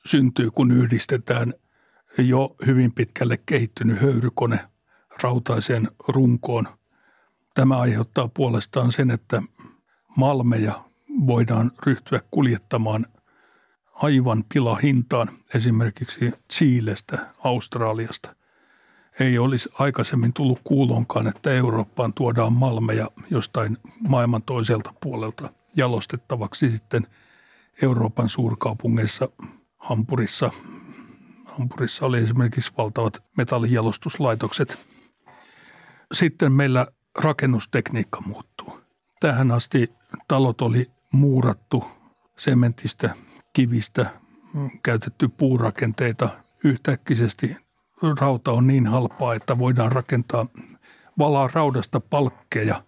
syntyy, 0.07 0.51
kun 0.51 0.71
yhdistetään 0.71 1.55
jo 2.19 2.57
hyvin 2.67 2.93
pitkälle 2.93 3.37
kehittynyt 3.47 4.01
höyrykone 4.01 4.61
rautaiseen 5.23 5.89
runkoon– 6.09 6.69
Tämä 7.55 7.79
aiheuttaa 7.79 8.29
puolestaan 8.29 8.93
sen, 8.93 9.11
että 9.11 9.43
malmeja 10.17 10.85
voidaan 11.27 11.71
ryhtyä 11.87 12.21
kuljettamaan 12.31 13.07
aivan 13.95 14.45
pilahintaan 14.53 15.29
esimerkiksi 15.55 16.33
Chilestä, 16.53 17.19
Australiasta. 17.45 18.37
Ei 19.21 19.39
olisi 19.39 19.69
aikaisemmin 19.79 20.33
tullut 20.33 20.61
kuulonkaan, 20.65 21.27
että 21.27 21.51
Eurooppaan 21.51 22.15
tuodaan 22.15 22.53
malmeja 22.53 23.11
jostain 23.31 23.77
maailman 24.09 24.43
toiselta 24.43 24.95
puolelta 25.03 25.51
jalostettavaksi 25.77 26.71
sitten 26.71 27.07
Euroopan 27.83 28.29
suurkaupungeissa 28.29 29.29
Hampurissa. 29.77 30.51
Hampurissa 31.45 32.07
oli 32.07 32.19
esimerkiksi 32.19 32.73
valtavat 32.79 33.25
metallijalostuslaitokset. 33.37 34.79
Sitten 36.13 36.53
meillä 36.53 36.87
rakennustekniikka 37.19 38.21
muuttuu. 38.21 38.81
Tähän 39.21 39.51
asti 39.51 39.93
talot 40.29 40.63
oli 40.63 40.91
muurattu 41.13 41.85
sementistä, 42.39 43.11
kivistä, 43.53 44.11
käytetty 44.83 45.29
puurakenteita. 45.29 46.29
Yhtäkkisesti 46.65 47.57
rauta 48.21 48.53
on 48.53 48.67
niin 48.67 48.87
halpaa, 48.87 49.35
että 49.35 49.59
voidaan 49.59 49.93
rakentaa 49.93 50.47
valaa 51.19 51.51
raudasta 51.53 52.01
palkkeja, 52.01 52.85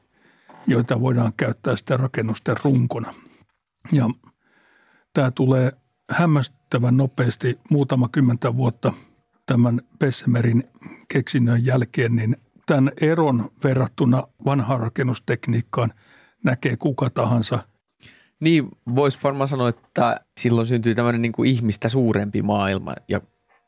joita 0.66 1.00
voidaan 1.00 1.32
käyttää 1.36 1.76
sitten 1.76 2.00
rakennusten 2.00 2.56
runkona. 2.64 3.14
Ja 3.92 4.10
tämä 5.12 5.30
tulee 5.30 5.70
hämmästyttävän 6.10 6.96
nopeasti 6.96 7.60
muutama 7.70 8.08
kymmentä 8.08 8.56
vuotta 8.56 8.92
tämän 9.46 9.80
Bessemerin 9.98 10.64
keksinnön 11.08 11.64
jälkeen, 11.64 12.16
niin 12.16 12.36
tämän 12.66 12.92
eron 13.00 13.50
verrattuna 13.64 14.22
vanhaan 14.44 14.80
rakennustekniikkaan 14.80 15.92
näkee 16.44 16.76
kuka 16.76 17.10
tahansa. 17.10 17.58
Niin, 18.40 18.68
voisi 18.94 19.18
varmaan 19.24 19.48
sanoa, 19.48 19.68
että 19.68 20.20
silloin 20.40 20.66
syntyy 20.66 20.94
tämmöinen 20.94 21.22
niin 21.22 21.32
kuin 21.32 21.50
ihmistä 21.50 21.88
suurempi 21.88 22.42
maailma 22.42 22.94
ja 23.08 23.20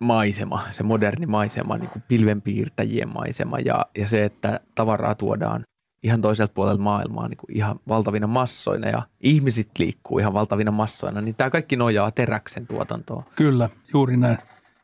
maisema, 0.04 0.62
se 0.70 0.82
moderni 0.82 1.26
maisema, 1.26 1.78
niin 1.78 1.90
kuin 1.90 2.02
pilvenpiirtäjien 2.08 3.12
maisema 3.14 3.58
ja, 3.58 3.86
ja 3.98 4.08
se, 4.08 4.24
että 4.24 4.60
tavaraa 4.74 5.14
tuodaan 5.14 5.64
ihan 6.02 6.20
toiselta 6.20 6.52
puolelta 6.54 6.82
maailmaa 6.82 7.28
niin 7.28 7.36
kuin 7.36 7.56
ihan 7.56 7.80
valtavina 7.88 8.26
massoina 8.26 8.88
ja 8.88 9.02
ihmiset 9.20 9.70
liikkuu 9.78 10.18
ihan 10.18 10.32
valtavina 10.32 10.70
massoina, 10.70 11.20
niin 11.20 11.34
tämä 11.34 11.50
kaikki 11.50 11.76
nojaa 11.76 12.10
teräksen 12.10 12.66
tuotantoon. 12.66 13.24
Kyllä, 13.36 13.68
juuri 13.92 14.16
näin 14.16 14.38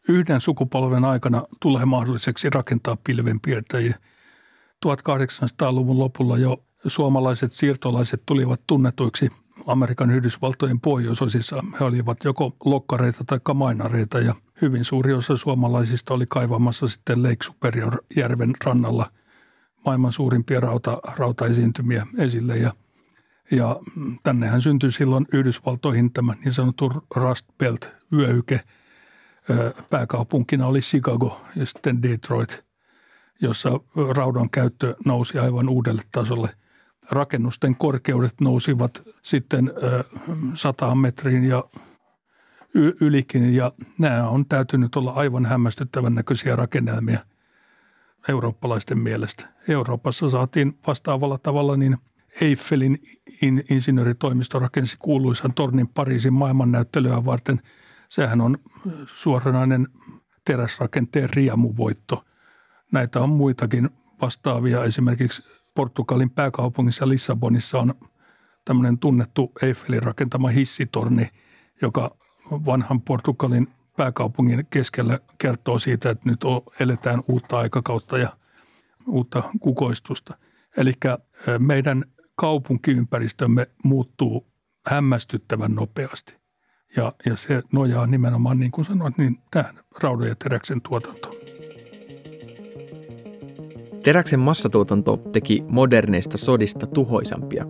yhden 0.09 0.40
sukupolven 0.40 1.04
aikana 1.04 1.42
tulee 1.61 1.85
mahdolliseksi 1.85 2.50
rakentaa 2.50 2.96
pilvenpiirtäjiä. 3.04 3.94
1800-luvun 4.87 5.98
lopulla 5.98 6.38
jo 6.38 6.64
suomalaiset 6.87 7.52
siirtolaiset 7.52 8.22
tulivat 8.26 8.61
tunnetuiksi 8.66 9.30
Amerikan 9.66 10.11
Yhdysvaltojen 10.11 10.81
pohjoisosissa. 10.81 11.64
He 11.81 11.85
olivat 11.85 12.18
joko 12.25 12.57
lokkareita 12.64 13.25
tai 13.27 13.55
mainareita 13.55 14.20
ja 14.20 14.35
hyvin 14.62 14.85
suuri 14.85 15.12
osa 15.12 15.37
suomalaisista 15.37 16.14
oli 16.14 16.27
kaivamassa 16.29 16.88
sitten 16.88 17.23
Lake 17.23 17.44
Superior 17.44 17.96
järven 18.16 18.53
rannalla 18.64 19.11
maailman 19.87 20.12
suurimpia 20.12 20.61
rauta, 20.61 20.99
rautaesiintymiä 21.16 22.07
esille 22.18 22.57
ja 22.57 22.73
Ja 23.51 23.77
tännehän 24.23 24.62
syntyi 24.62 24.92
silloin 24.92 25.27
Yhdysvaltoihin 25.33 26.12
tämä 26.12 26.35
niin 26.44 26.55
sanottu 26.55 26.92
Rust 27.16 27.46
Belt-vyöhyke. 27.59 28.61
Pääkaupunkina 29.90 30.66
oli 30.66 30.81
Chicago 30.81 31.40
ja 31.57 31.66
sitten 31.66 32.03
Detroit, 32.03 32.64
jossa 33.40 33.70
raudan 34.16 34.51
käyttö 34.51 34.94
nousi 35.05 35.38
aivan 35.38 35.68
uudelle 35.68 36.03
tasolle. 36.12 36.49
Rakennusten 37.11 37.77
korkeudet 37.77 38.40
nousivat 38.40 39.03
sitten 39.23 39.73
sataan 40.55 40.99
metriin 40.99 41.44
ja 41.44 41.64
ylikin 43.01 43.55
ja 43.55 43.73
nämä 43.99 44.29
on 44.29 44.46
täytynyt 44.46 44.96
olla 44.96 45.12
aivan 45.12 45.46
hämmästyttävän 45.46 46.14
näköisiä 46.14 46.57
rakennelmia 46.57 47.18
eurooppalaisten 48.29 48.99
mielestä. 48.99 49.49
Euroopassa 49.68 50.31
saatiin 50.31 50.73
vastaavalla 50.87 51.38
tavalla 51.38 51.77
niin 51.77 51.96
Eiffelin 52.40 52.99
in, 53.42 53.62
insinööritoimisto 53.70 54.59
rakensi 54.59 54.96
kuuluisan 54.99 55.55
tornin 55.55 55.88
Pariisin 55.88 56.33
maailmannäyttelyä 56.33 57.25
varten. 57.25 57.61
Sehän 58.09 58.40
on 58.40 58.59
suoranainen 59.14 59.88
teräsrakenteen 60.44 61.31
riemuvoitto. 61.31 62.25
Näitä 62.92 63.20
on 63.20 63.29
muitakin 63.31 63.90
vastaavia. 64.20 64.85
Esimerkiksi 64.85 65.42
Portugalin 65.74 66.30
pääkaupungissa 66.30 67.09
Lissabonissa 67.09 67.78
on 67.78 67.94
tämmöinen 68.64 68.98
tunnettu 68.98 69.52
Eiffelin 69.62 70.02
rakentama 70.02 70.48
hissitorni, 70.48 71.28
joka 71.83 72.16
vanhan 72.50 73.00
Portugalin 73.00 73.68
pääkaupungin 73.96 74.66
keskellä 74.70 75.18
kertoo 75.38 75.78
siitä, 75.78 76.11
että 76.11 76.30
nyt 76.30 76.40
eletään 76.80 77.22
uutta 77.28 77.59
aikakautta 77.59 78.18
ja 78.18 78.37
uutta 79.06 79.42
kukoistusta. 79.61 80.38
Eli 80.76 80.92
meidän 81.59 82.04
kaupunkiympäristömme 82.37 83.66
muuttuu 83.85 84.52
hämmästyttävän 84.87 85.74
nopeasti. 85.74 86.37
Ja, 86.96 87.12
ja 87.26 87.37
se 87.37 87.62
nojaa 87.72 88.06
nimenomaan, 88.06 88.59
niin 88.59 88.70
kuin 88.70 88.85
sanoit, 88.85 89.18
niin 89.18 89.38
tähän 89.50 89.74
raudan 90.02 90.28
ja 90.28 90.35
teräksen 90.35 90.80
tuotantoon. 90.80 91.39
Teräksen 94.05 94.41
massatuotanto 94.41 95.17
teki 95.17 95.65
moderneista 95.69 96.39
sodista 96.39 96.87
tuhoisampia 96.87 97.67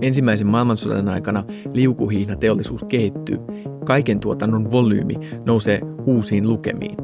Ensimmäisen 0.00 0.46
maailmansodan 0.46 1.08
aikana 1.08 1.44
liukuhiihnateollisuus 1.74 2.84
kehittyy, 2.84 3.38
kaiken 3.84 4.20
tuotannon 4.20 4.72
volyymi 4.72 5.14
nousee 5.46 5.80
uusiin 6.06 6.48
lukemiin. 6.48 6.96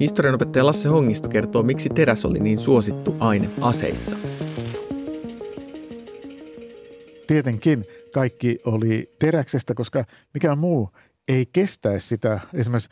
Historianopettaja 0.00 0.66
Lasse 0.66 0.88
Hongisto 0.88 1.28
kertoo, 1.28 1.62
miksi 1.62 1.88
teräs 1.88 2.24
oli 2.24 2.38
niin 2.40 2.58
suosittu 2.58 3.16
aine 3.18 3.50
aseissa. 3.60 4.16
Tietenkin 7.26 7.84
kaikki 8.14 8.58
oli 8.64 9.10
teräksestä, 9.18 9.74
koska 9.74 10.04
mikä 10.34 10.56
muu 10.56 10.90
ei 11.28 11.46
kestäisi 11.52 12.06
sitä. 12.06 12.40
Esimerkiksi 12.54 12.90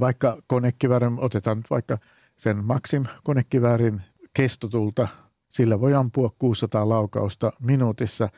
vaikka 0.00 0.42
konekiväärin, 0.46 1.20
otetaan 1.20 1.62
vaikka 1.70 1.98
sen 2.42 2.64
Maxim 2.64 3.04
konekiväärin 3.24 4.02
kestotulta 4.34 5.08
sillä 5.50 5.80
voi 5.80 5.94
ampua 5.94 6.30
600 6.38 6.88
laukausta 6.88 7.52
minuutissa. 7.60 8.28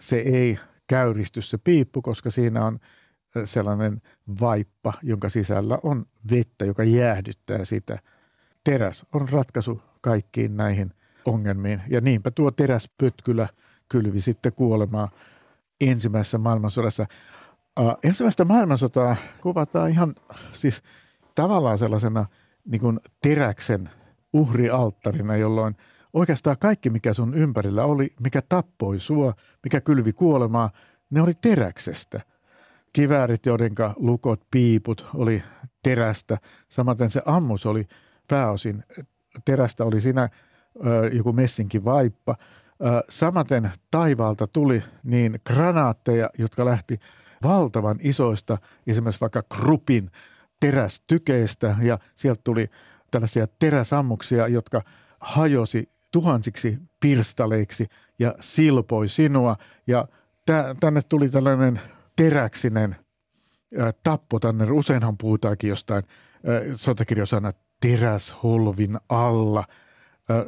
Se 0.00 0.16
ei 0.16 0.58
käyristy 0.86 1.40
se 1.40 1.58
piippu, 1.58 2.02
koska 2.02 2.30
siinä 2.30 2.64
on 2.64 2.78
sellainen 3.44 4.02
vaippa, 4.40 4.92
jonka 5.02 5.28
sisällä 5.28 5.78
on 5.82 6.06
vettä, 6.30 6.64
joka 6.64 6.84
jäähdyttää 6.84 7.64
sitä. 7.64 7.98
Teräs 8.64 9.06
on 9.12 9.28
ratkaisu 9.28 9.82
kaikkiin 10.00 10.56
näihin 10.56 10.92
ongelmiin. 11.24 11.82
Ja 11.88 12.00
niinpä 12.00 12.30
tuo 12.30 12.50
teräspötkylä 12.50 13.48
kylvi 13.88 14.20
sitten 14.20 14.52
kuolemaa 14.52 15.10
ensimmäisessä 15.80 16.38
maailmansodassa. 16.38 17.06
Uh, 17.80 17.98
ensimmäistä 18.04 18.44
maailmansotaa 18.44 19.16
kuvataan 19.40 19.90
ihan 19.90 20.14
siis 20.52 20.82
tavallaan 21.34 21.78
sellaisena 21.78 22.26
niin 22.66 22.80
kuin 22.80 23.00
teräksen 23.22 23.90
uhrialttarina, 24.32 25.36
jolloin– 25.36 25.76
Oikeastaan 26.16 26.58
kaikki, 26.58 26.90
mikä 26.90 27.12
sun 27.12 27.34
ympärillä 27.34 27.84
oli, 27.84 28.14
mikä 28.20 28.42
tappoi 28.48 28.98
sua, 28.98 29.34
mikä 29.64 29.80
kylvi 29.80 30.12
kuolemaa, 30.12 30.70
ne 31.10 31.22
oli 31.22 31.32
teräksestä. 31.34 32.20
Kiväärit, 32.92 33.46
joiden 33.46 33.74
lukot, 33.96 34.40
piiput 34.50 35.06
oli 35.14 35.42
terästä. 35.82 36.38
Samaten 36.68 37.10
se 37.10 37.22
ammus 37.26 37.66
oli 37.66 37.86
pääosin 38.28 38.82
terästä, 39.44 39.84
oli 39.84 40.00
siinä 40.00 40.28
ö, 40.86 41.10
joku 41.12 41.32
messinkin 41.32 41.84
vaippa. 41.84 42.36
Ö, 42.40 43.04
samaten 43.08 43.70
taivaalta 43.90 44.46
tuli 44.46 44.82
niin 45.02 45.40
granaatteja, 45.46 46.30
jotka 46.38 46.64
lähti 46.64 46.98
valtavan 47.42 47.98
isoista, 48.00 48.58
esimerkiksi 48.86 49.20
vaikka 49.20 49.42
krupin 49.42 50.10
terästykeistä 50.60 51.76
ja 51.82 51.98
sieltä 52.14 52.40
tuli 52.44 52.70
tällaisia 53.10 53.46
teräsammuksia, 53.58 54.48
jotka 54.48 54.82
hajosi 55.20 55.88
tuhansiksi 56.12 56.78
pirstaleiksi 57.00 57.86
ja 58.18 58.34
silpoi 58.40 59.08
sinua. 59.08 59.56
Ja 59.86 60.08
tänne 60.80 61.02
tuli 61.08 61.28
tällainen 61.28 61.80
teräksinen 62.16 62.96
tappo 64.02 64.40
tänne. 64.40 64.70
Useinhan 64.70 65.18
puhutaankin 65.18 65.70
jostain 65.70 66.02
sotakirjosana 66.74 67.52
teräsholvin 67.80 68.98
alla. 69.08 69.64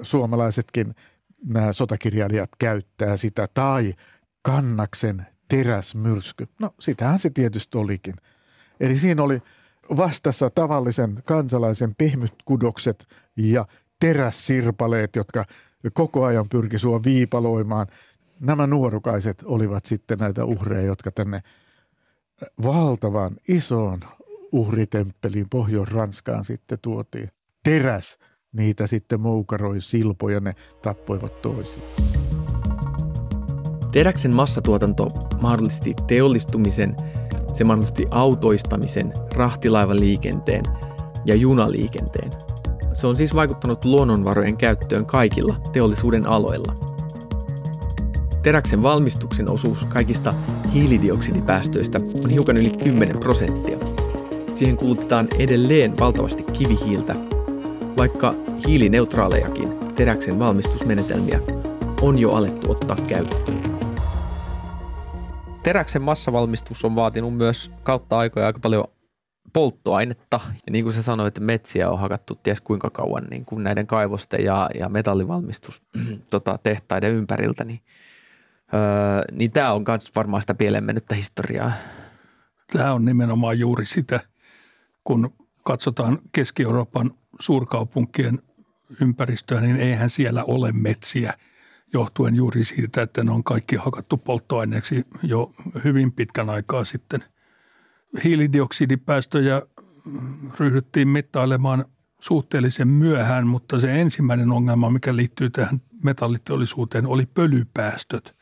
Suomalaisetkin 0.03 0.95
nämä 1.45 1.73
sotakirjailijat 1.73 2.51
käyttää 2.59 3.17
sitä. 3.17 3.49
Tai 3.55 3.95
kannaksen 4.43 5.27
teräsmyrsky. 5.49 6.49
No 6.61 6.75
sitähän 6.81 7.19
se 7.19 7.31
tietysti 7.31 7.79
olikin. 7.79 8.15
Eli 8.81 8.99
siinä 8.99 9.23
oli 9.23 9.43
vastassa 9.97 10.51
tavallisen 10.51 11.23
kansalaisen 11.25 11.95
pehmytkudokset 11.99 13.07
ja 13.37 13.67
terässirpaleet, 14.01 15.17
jotka 15.17 15.45
koko 15.93 16.25
ajan 16.25 16.49
pyrki 16.49 16.79
sua 16.79 17.03
viipaloimaan. 17.03 17.87
Nämä 18.41 18.67
nuorukaiset 18.67 19.43
olivat 19.45 19.85
sitten 19.85 20.19
näitä 20.19 20.45
uhreja, 20.45 20.87
jotka 20.87 21.11
tänne 21.11 21.43
valtavan 22.63 23.37
isoon 23.49 24.01
uhritemppeliin 24.53 25.47
Pohjois-Ranskaan 25.51 26.45
sitten 26.45 26.79
tuotiin. 26.83 27.31
Teräs 27.65 28.19
niitä 28.53 28.87
sitten 28.87 29.21
moukaroi 29.21 29.81
silpoja, 29.81 30.41
ne 30.41 30.55
tappoivat 30.83 31.43
toisiaan. 31.43 31.89
Teräksen 33.93 34.37
massatuotanto 34.37 35.09
mahdollisti 35.41 35.95
teollistumisen, 36.07 36.97
se 37.55 37.65
mahdollisti 37.65 38.07
autoistamisen, 38.11 39.13
rahtilaivaliikenteen 39.35 40.63
ja 41.25 41.35
junaliikenteen– 41.35 42.31
se 42.99 43.07
on 43.07 43.17
siis 43.17 43.35
vaikuttanut 43.35 43.85
luonnonvarojen 43.85 44.57
käyttöön 44.57 45.07
kaikilla 45.07 45.57
teollisuuden 45.73 46.27
aloilla. 46.27 46.75
Teräksen 48.43 48.83
valmistuksen 48.83 49.53
osuus 49.53 49.85
kaikista 49.85 50.35
hiilidioksidipäästöistä 50.73 51.99
on 52.25 52.31
hiukan 52.31 52.57
yli 52.57 52.71
10 52.71 53.19
prosenttia. 53.19 53.79
Siihen 54.55 54.77
kulutetaan 54.77 55.29
edelleen 55.39 55.99
valtavasti 56.01 56.43
kivihiiltä, 56.43 57.15
vaikka 57.97 58.35
hiilineutraalejakin 58.67 59.79
teräksen 59.95 60.39
valmistusmenetelmiä 60.39 61.41
on 62.03 62.19
jo 62.19 62.31
alettu 62.31 62.71
ottaa 62.71 62.97
käyttöön. 62.97 63.58
Teräksen 65.69 66.03
massavalmistus 66.03 66.85
on 66.85 66.95
vaatinut 66.95 67.37
myös 67.37 67.73
kautta 67.83 68.19
aikoja 68.19 68.47
aika 68.47 68.59
paljon 68.59 68.85
polttoainetta. 69.53 70.41
Ja 70.45 70.73
niin 70.73 70.85
kuin 70.85 70.95
sä 70.95 71.03
sanoit, 71.03 71.29
että 71.29 71.41
metsiä 71.41 71.91
on 71.91 71.99
hakattu 71.99 72.35
ties 72.35 72.61
kuinka 72.61 72.91
kauan 72.91 73.25
niin 73.31 73.45
kuin 73.45 73.65
näiden 73.65 73.87
kaivosten 73.87 74.45
ja, 74.45 74.71
ja 74.79 74.89
metallivalmistus 74.89 75.83
tota, 76.31 76.59
tehtaiden 76.63 77.13
ympäriltä, 77.13 77.65
niin, 77.65 77.81
öö, 78.75 78.81
niin 79.33 79.51
tämä 79.51 79.73
on 79.73 79.85
myös 79.89 80.11
varmaan 80.17 80.43
sitä 80.43 80.55
pieleen 80.55 80.85
mennyttä 80.85 81.15
historiaa. 81.15 81.73
Tämä 82.73 82.93
on 82.93 83.05
nimenomaan 83.05 83.59
juuri 83.59 83.85
sitä, 83.85 84.21
kun 85.05 85.35
katsotaan 85.65 86.19
Keski-Euroopan 86.33 87.11
suurkaupunkien 87.41 88.39
ympäristöä, 89.01 89.61
niin 89.61 89.77
eihän 89.77 90.11
siellä 90.11 90.45
ole 90.45 90.73
metsiä 90.73 91.35
johtuen 91.93 92.35
juuri 92.35 92.65
siitä, 92.65 93.03
että 93.03 93.25
ne 93.25 93.31
on 93.31 93.45
kaikki 93.45 93.77
hakattu 93.77 94.17
polttoaineeksi 94.17 95.07
jo 95.23 95.53
hyvin 95.85 96.13
pitkän 96.13 96.51
aikaa 96.51 96.85
sitten– 96.85 97.25
hiilidioksidipäästöjä 98.25 99.63
ryhdyttiin 100.59 101.09
mittailemaan 101.09 101.85
suhteellisen 102.21 102.89
myöhään, 102.89 103.47
mutta 103.47 103.81
se 103.81 104.01
ensimmäinen 104.01 104.53
ongelma, 104.53 104.91
mikä 104.91 105.17
liittyy 105.17 105.51
tähän 105.51 105.81
metalliteollisuuteen, 106.05 107.07
oli 107.07 107.27
pölypäästöt. 107.27 108.37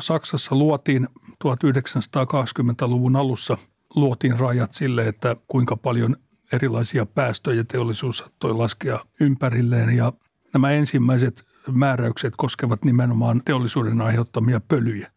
Saksassa 0.00 0.56
luotiin 0.56 1.08
1920-luvun 1.44 3.16
alussa 3.16 3.58
luotiin 3.94 4.38
rajat 4.40 4.72
sille, 4.72 5.08
että 5.08 5.36
kuinka 5.48 5.76
paljon 5.76 6.16
erilaisia 6.52 7.06
päästöjä 7.06 7.64
teollisuus 7.64 8.18
saattoi 8.18 8.54
laskea 8.54 8.98
ympärilleen 9.20 9.96
ja 9.96 10.12
nämä 10.52 10.70
ensimmäiset 10.70 11.44
määräykset 11.72 12.34
koskevat 12.36 12.84
nimenomaan 12.84 13.42
teollisuuden 13.44 14.00
aiheuttamia 14.00 14.60
pölyjä, 14.68 15.10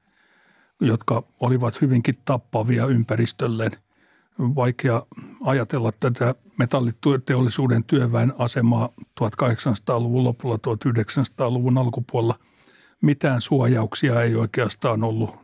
jotka 0.81 1.23
olivat 1.39 1.81
hyvinkin 1.81 2.15
tappavia 2.25 2.85
ympäristölleen. 2.85 3.71
Vaikea 4.39 5.05
ajatella 5.43 5.91
tätä 5.99 6.35
metalliteollisuuden 6.57 7.83
työväen 7.83 8.33
asemaa 8.37 8.89
1800-luvun 9.21 10.23
lopulla, 10.23 10.55
1900-luvun 10.55 11.77
alkupuolella. 11.77 12.39
Mitään 13.01 13.41
suojauksia 13.41 14.21
ei 14.21 14.35
oikeastaan 14.35 15.03
ollut. 15.03 15.35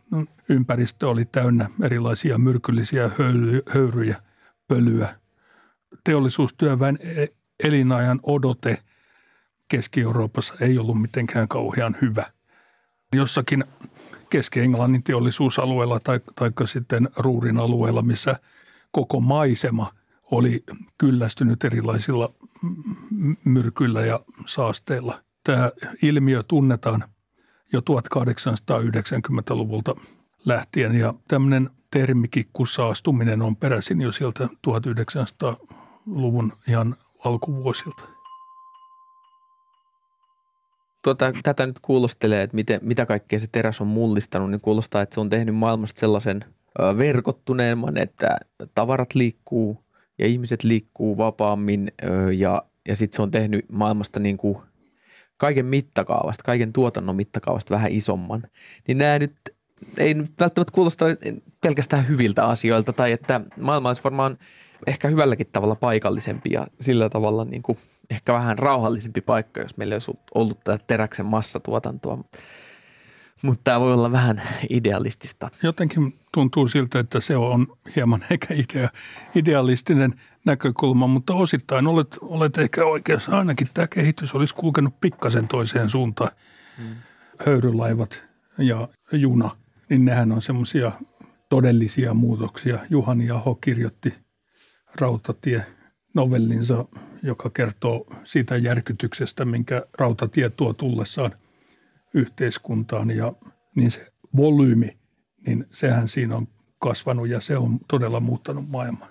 Ympäristö 0.48 1.08
oli 1.08 1.24
täynnä 1.24 1.68
erilaisia 1.82 2.38
myrkyllisiä 2.38 3.10
höyryjä, 3.74 4.22
pölyä. 4.68 5.14
Teollisuustyöväen 6.04 6.98
e- 7.16 7.26
elinajan 7.64 8.20
odote– 8.22 8.78
Keski-Euroopassa 9.68 10.54
ei 10.60 10.78
ollut 10.78 11.00
mitenkään 11.00 11.48
kauhean 11.48 11.96
hyvä. 12.00 12.32
Jossakin 13.12 13.64
Keski-Englannin 14.30 15.02
teollisuusalueella 15.02 16.00
tai, 16.00 16.20
tai 16.34 16.50
sitten 16.66 17.08
Ruurin 17.16 17.58
alueella, 17.58 18.02
missä 18.02 18.36
koko 18.92 19.20
maisema 19.20 19.92
oli 20.30 20.64
kyllästynyt 20.98 21.64
erilaisilla 21.64 22.34
myrkyillä 23.44 24.00
ja 24.00 24.20
saasteilla. 24.46 25.20
Tämä 25.44 25.70
ilmiö 26.02 26.42
tunnetaan 26.42 27.04
jo 27.72 27.80
1890-luvulta 27.80 29.94
lähtien 30.44 30.94
ja 30.94 31.14
tämmöinen 31.28 31.70
termikikkusaastuminen 31.90 33.42
on 33.42 33.56
peräisin 33.56 34.00
jo 34.00 34.12
sieltä 34.12 34.48
1900-luvun 34.66 36.52
ihan 36.68 36.96
alkuvuosilta 37.24 38.13
tuota, 41.04 41.32
tätä 41.42 41.66
nyt 41.66 41.80
kuulostelee, 41.82 42.42
että 42.42 42.54
miten, 42.54 42.80
mitä 42.82 43.06
kaikkea 43.06 43.38
se 43.38 43.46
teräs 43.52 43.80
on 43.80 43.86
mullistanut, 43.86 44.50
niin 44.50 44.60
kuulostaa, 44.60 45.02
että 45.02 45.14
se 45.14 45.20
on 45.20 45.28
tehnyt 45.28 45.54
maailmasta 45.54 46.00
sellaisen 46.00 46.44
verkottuneemman, 46.98 47.96
että 47.96 48.38
tavarat 48.74 49.14
liikkuu 49.14 49.84
ja 50.18 50.26
ihmiset 50.26 50.64
liikkuu 50.64 51.18
vapaammin 51.18 51.92
ja, 52.36 52.62
ja 52.88 52.96
sitten 52.96 53.16
se 53.16 53.22
on 53.22 53.30
tehnyt 53.30 53.64
maailmasta 53.72 54.20
niin 54.20 54.36
kuin 54.36 54.58
kaiken 55.36 55.66
mittakaavasta, 55.66 56.42
kaiken 56.42 56.72
tuotannon 56.72 57.16
mittakaavasta 57.16 57.74
vähän 57.74 57.92
isomman. 57.92 58.42
Niin 58.88 58.98
nämä 58.98 59.18
nyt 59.18 59.34
ei 59.98 60.14
nyt 60.14 60.30
välttämättä 60.40 60.72
kuulosta 60.72 61.04
pelkästään 61.60 62.08
hyviltä 62.08 62.46
asioilta 62.46 62.92
tai 62.92 63.12
että 63.12 63.40
maailma 63.60 63.88
olisi 63.88 64.04
varmaan 64.04 64.38
ehkä 64.86 65.08
hyvälläkin 65.08 65.46
tavalla 65.52 65.74
paikallisempi 65.74 66.50
ja 66.52 66.66
sillä 66.80 67.08
tavalla 67.08 67.44
niin 67.44 67.62
kuin– 67.62 67.78
ehkä 68.10 68.32
vähän 68.32 68.58
rauhallisempi 68.58 69.20
paikka, 69.20 69.60
jos 69.60 69.76
meillä 69.76 69.94
olisi 69.94 70.12
ollut 70.34 70.64
tätä 70.64 70.84
teräksen 70.86 71.26
massatuotantoa. 71.26 72.24
Mutta 73.42 73.60
tämä 73.64 73.80
voi 73.80 73.92
olla 73.92 74.12
vähän 74.12 74.42
idealistista. 74.70 75.50
Jotenkin 75.62 76.14
tuntuu 76.32 76.68
siltä, 76.68 76.98
että 76.98 77.20
se 77.20 77.36
on 77.36 77.66
hieman 77.96 78.24
ehkä 78.30 78.54
idea, 78.54 78.88
idealistinen 79.34 80.14
näkökulma, 80.46 81.06
mutta 81.06 81.34
osittain 81.34 81.86
olet, 81.86 82.18
olet 82.20 82.58
ehkä 82.58 82.84
oikeassa. 82.84 83.38
Ainakin 83.38 83.68
tämä 83.74 83.86
kehitys 83.86 84.34
olisi 84.34 84.54
kulkenut 84.54 85.00
pikkasen 85.00 85.48
toiseen 85.48 85.90
suuntaan. 85.90 86.30
Hmm. 86.78 86.94
Höyrylaivat 87.46 88.22
ja 88.58 88.88
juna, 89.12 89.56
niin 89.88 90.04
nehän 90.04 90.32
on 90.32 90.42
semmoisia 90.42 90.92
todellisia 91.48 92.14
muutoksia. 92.14 92.78
Juhani 92.90 93.30
Aho 93.30 93.54
kirjoitti 93.54 94.14
rautatie 95.00 95.66
novellinsa, 96.14 96.84
joka 97.24 97.50
kertoo 97.50 98.06
siitä 98.24 98.56
järkytyksestä, 98.56 99.44
minkä 99.44 99.82
rautatie 99.98 100.50
tuo 100.50 100.72
tullessaan 100.72 101.32
yhteiskuntaan. 102.14 103.10
Ja 103.10 103.32
niin 103.76 103.90
se 103.90 104.06
volyymi, 104.36 104.98
niin 105.46 105.66
sehän 105.70 106.08
siinä 106.08 106.36
on 106.36 106.48
kasvanut 106.78 107.28
ja 107.28 107.40
se 107.40 107.56
on 107.56 107.78
todella 107.88 108.20
muuttanut 108.20 108.68
maailmaa. 108.68 109.08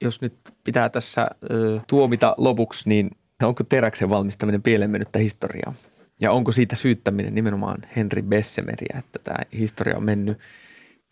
Jos 0.00 0.20
nyt 0.20 0.34
pitää 0.64 0.88
tässä 0.88 1.30
ö, 1.50 1.80
tuomita 1.86 2.34
lopuksi, 2.38 2.88
niin 2.88 3.10
onko 3.42 3.64
teräksen 3.64 4.08
valmistaminen 4.08 4.62
pieleen 4.62 4.90
mennyttä 4.90 5.18
historiaa? 5.18 5.74
Ja 6.20 6.32
onko 6.32 6.52
siitä 6.52 6.76
syyttäminen 6.76 7.34
nimenomaan 7.34 7.78
Henri 7.96 8.22
Bessemeriä, 8.22 8.96
että 8.98 9.18
tämä 9.24 9.38
historia 9.52 9.96
on 9.96 10.04
mennyt 10.04 10.38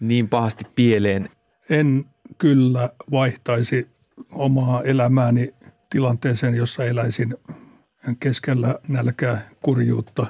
niin 0.00 0.28
pahasti 0.28 0.64
pieleen? 0.74 1.28
En 1.70 2.04
kyllä 2.38 2.90
vaihtaisi 3.10 3.88
omaa 4.32 4.82
elämääni 4.82 5.54
tilanteeseen, 5.96 6.54
jossa 6.54 6.84
eläisin 6.84 7.34
keskellä 8.20 8.78
nälkää, 8.88 9.48
kurjuutta 9.62 10.26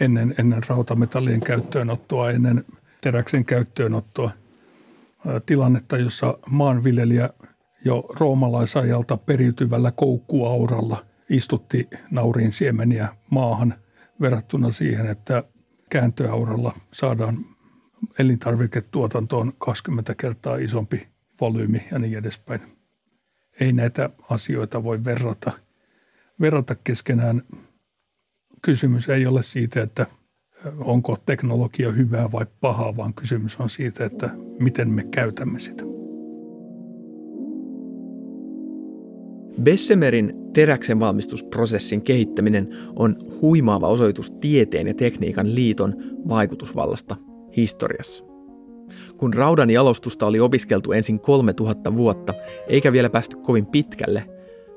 ennen, 0.00 0.34
ennen 0.38 0.62
rautametallien 0.68 1.40
käyttöönottoa, 1.40 2.30
ennen 2.30 2.64
teräksen 3.00 3.44
käyttöönottoa. 3.44 4.30
Tilannetta, 5.46 5.96
jossa 5.96 6.38
maanviljelijä 6.50 7.30
jo 7.84 8.04
roomalaisajalta 8.20 9.16
periytyvällä 9.16 9.90
koukkuauralla 9.90 11.06
istutti 11.30 11.88
nauriin 12.10 12.52
siemeniä 12.52 13.08
maahan 13.30 13.74
verrattuna 14.20 14.72
siihen, 14.72 15.06
että 15.06 15.44
kääntöauralla 15.90 16.74
saadaan 16.92 17.36
elintarviketuotantoon 18.18 19.52
20 19.58 20.14
kertaa 20.14 20.56
isompi 20.56 21.08
volyymi 21.40 21.86
ja 21.90 21.98
niin 21.98 22.18
edespäin 22.18 22.79
ei 23.60 23.72
näitä 23.72 24.10
asioita 24.30 24.84
voi 24.84 25.04
verrata, 25.04 25.52
verrata 26.40 26.76
keskenään. 26.84 27.42
Kysymys 28.62 29.08
ei 29.08 29.26
ole 29.26 29.42
siitä, 29.42 29.82
että 29.82 30.06
onko 30.78 31.16
teknologia 31.26 31.92
hyvää 31.92 32.32
vai 32.32 32.46
pahaa, 32.60 32.96
vaan 32.96 33.14
kysymys 33.14 33.56
on 33.56 33.70
siitä, 33.70 34.04
että 34.04 34.30
miten 34.58 34.90
me 34.90 35.04
käytämme 35.10 35.58
sitä. 35.58 35.84
Bessemerin 39.62 40.34
teräksen 40.52 41.00
valmistusprosessin 41.00 42.02
kehittäminen 42.02 42.68
on 42.96 43.16
huimaava 43.40 43.88
osoitus 43.88 44.30
tieteen 44.30 44.86
ja 44.86 44.94
tekniikan 44.94 45.54
liiton 45.54 45.94
vaikutusvallasta 46.28 47.16
historiassa. 47.56 48.29
Kun 49.16 49.34
raudan 49.34 49.70
jalostusta 49.70 50.26
oli 50.26 50.40
opiskeltu 50.40 50.92
ensin 50.92 51.20
3000 51.20 51.96
vuotta, 51.96 52.34
eikä 52.68 52.92
vielä 52.92 53.10
päästy 53.10 53.36
kovin 53.36 53.66
pitkälle, 53.66 54.24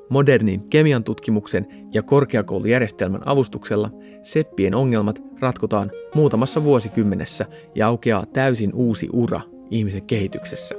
modernin 0.08 0.68
kemian 0.68 1.04
tutkimuksen 1.04 1.66
ja 1.92 2.02
korkeakoulujärjestelmän 2.02 3.28
avustuksella 3.28 3.90
seppien 4.22 4.74
ongelmat 4.74 5.22
ratkotaan 5.40 5.90
muutamassa 6.14 6.64
vuosikymmenessä 6.64 7.46
ja 7.74 7.86
aukeaa 7.86 8.26
täysin 8.26 8.74
uusi 8.74 9.08
ura 9.12 9.40
ihmisen 9.70 10.06
kehityksessä. 10.06 10.74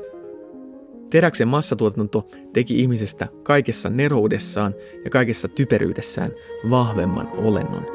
Teräksen 1.10 1.48
massatuotanto 1.48 2.28
teki 2.54 2.80
ihmisestä 2.80 3.28
kaikessa 3.44 3.90
neroudessaan 3.90 4.74
ja 5.04 5.10
kaikessa 5.10 5.48
typeryydessään 5.48 6.32
vahvemman 6.70 7.30
olennon. 7.38 7.86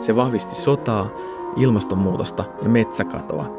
Se 0.00 0.16
vahvisti 0.16 0.54
sotaa, 0.54 1.16
ilmastonmuutosta 1.56 2.44
ja 2.62 2.68
metsäkatoa. 2.68 3.56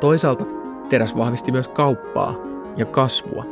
Toisaalta 0.00 0.44
Teräs 0.88 1.16
vahvisti 1.16 1.52
myös 1.52 1.68
kauppaa 1.68 2.34
ja 2.76 2.84
kasvua. 2.84 3.44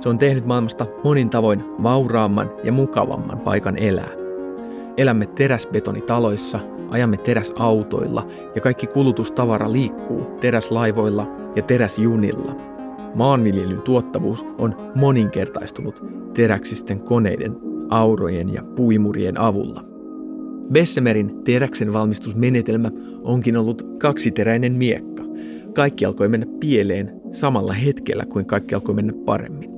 Se 0.00 0.08
on 0.08 0.18
tehnyt 0.18 0.46
maailmasta 0.46 0.86
monin 1.04 1.30
tavoin 1.30 1.64
vauraamman 1.82 2.50
ja 2.64 2.72
mukavamman 2.72 3.40
paikan 3.40 3.78
elää. 3.78 4.10
Elämme 4.96 5.26
teräsbetonitaloissa, 5.26 6.60
ajamme 6.90 7.16
teräsautoilla 7.16 8.26
ja 8.54 8.60
kaikki 8.60 8.86
kulutustavara 8.86 9.72
liikkuu 9.72 10.20
teräslaivoilla 10.40 11.28
ja 11.56 11.62
teräsjunilla. 11.62 12.56
Maanviljelyn 13.14 13.82
tuottavuus 13.82 14.46
on 14.58 14.76
moninkertaistunut 14.94 16.04
teräksisten 16.34 17.00
koneiden, 17.00 17.56
aurojen 17.90 18.54
ja 18.54 18.62
puimurien 18.76 19.40
avulla. 19.40 19.84
Bessemerin 20.72 21.44
teräksen 21.44 21.92
valmistusmenetelmä 21.92 22.90
onkin 23.22 23.56
ollut 23.56 23.82
kaksiteräinen 23.98 24.72
miekka. 24.72 25.09
Kaikki 25.74 26.04
alkoi 26.04 26.28
mennä 26.28 26.46
pieleen 26.60 27.20
samalla 27.32 27.72
hetkellä 27.72 28.24
kuin 28.26 28.46
kaikki 28.46 28.74
alkoi 28.74 28.94
mennä 28.94 29.12
paremmin. 29.24 29.70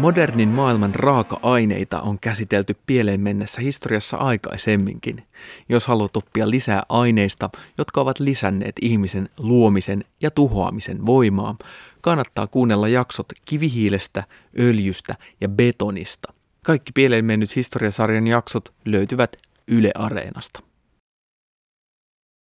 Modernin 0.00 0.48
maailman 0.48 0.94
raaka-aineita 0.94 2.00
on 2.00 2.18
käsitelty 2.18 2.76
pieleen 2.86 3.20
mennessä 3.20 3.60
historiassa 3.60 4.16
aikaisemminkin. 4.16 5.22
Jos 5.68 5.86
haluat 5.86 6.16
oppia 6.16 6.50
lisää 6.50 6.82
aineista, 6.88 7.50
jotka 7.78 8.00
ovat 8.00 8.20
lisänneet 8.20 8.76
ihmisen 8.82 9.28
luomisen 9.38 10.04
ja 10.20 10.30
tuhoamisen 10.30 11.06
voimaa, 11.06 11.56
kannattaa 12.02 12.46
kuunnella 12.46 12.88
jaksot 12.88 13.26
kivihiilestä, 13.44 14.24
öljystä 14.58 15.14
ja 15.40 15.48
betonista. 15.48 16.32
Kaikki 16.64 16.92
pieleen 16.94 17.24
mennyt 17.24 17.56
historiasarjan 17.56 18.26
jaksot 18.26 18.74
löytyvät 18.84 19.36
Yle 19.68 19.90
Areenasta. 19.94 20.69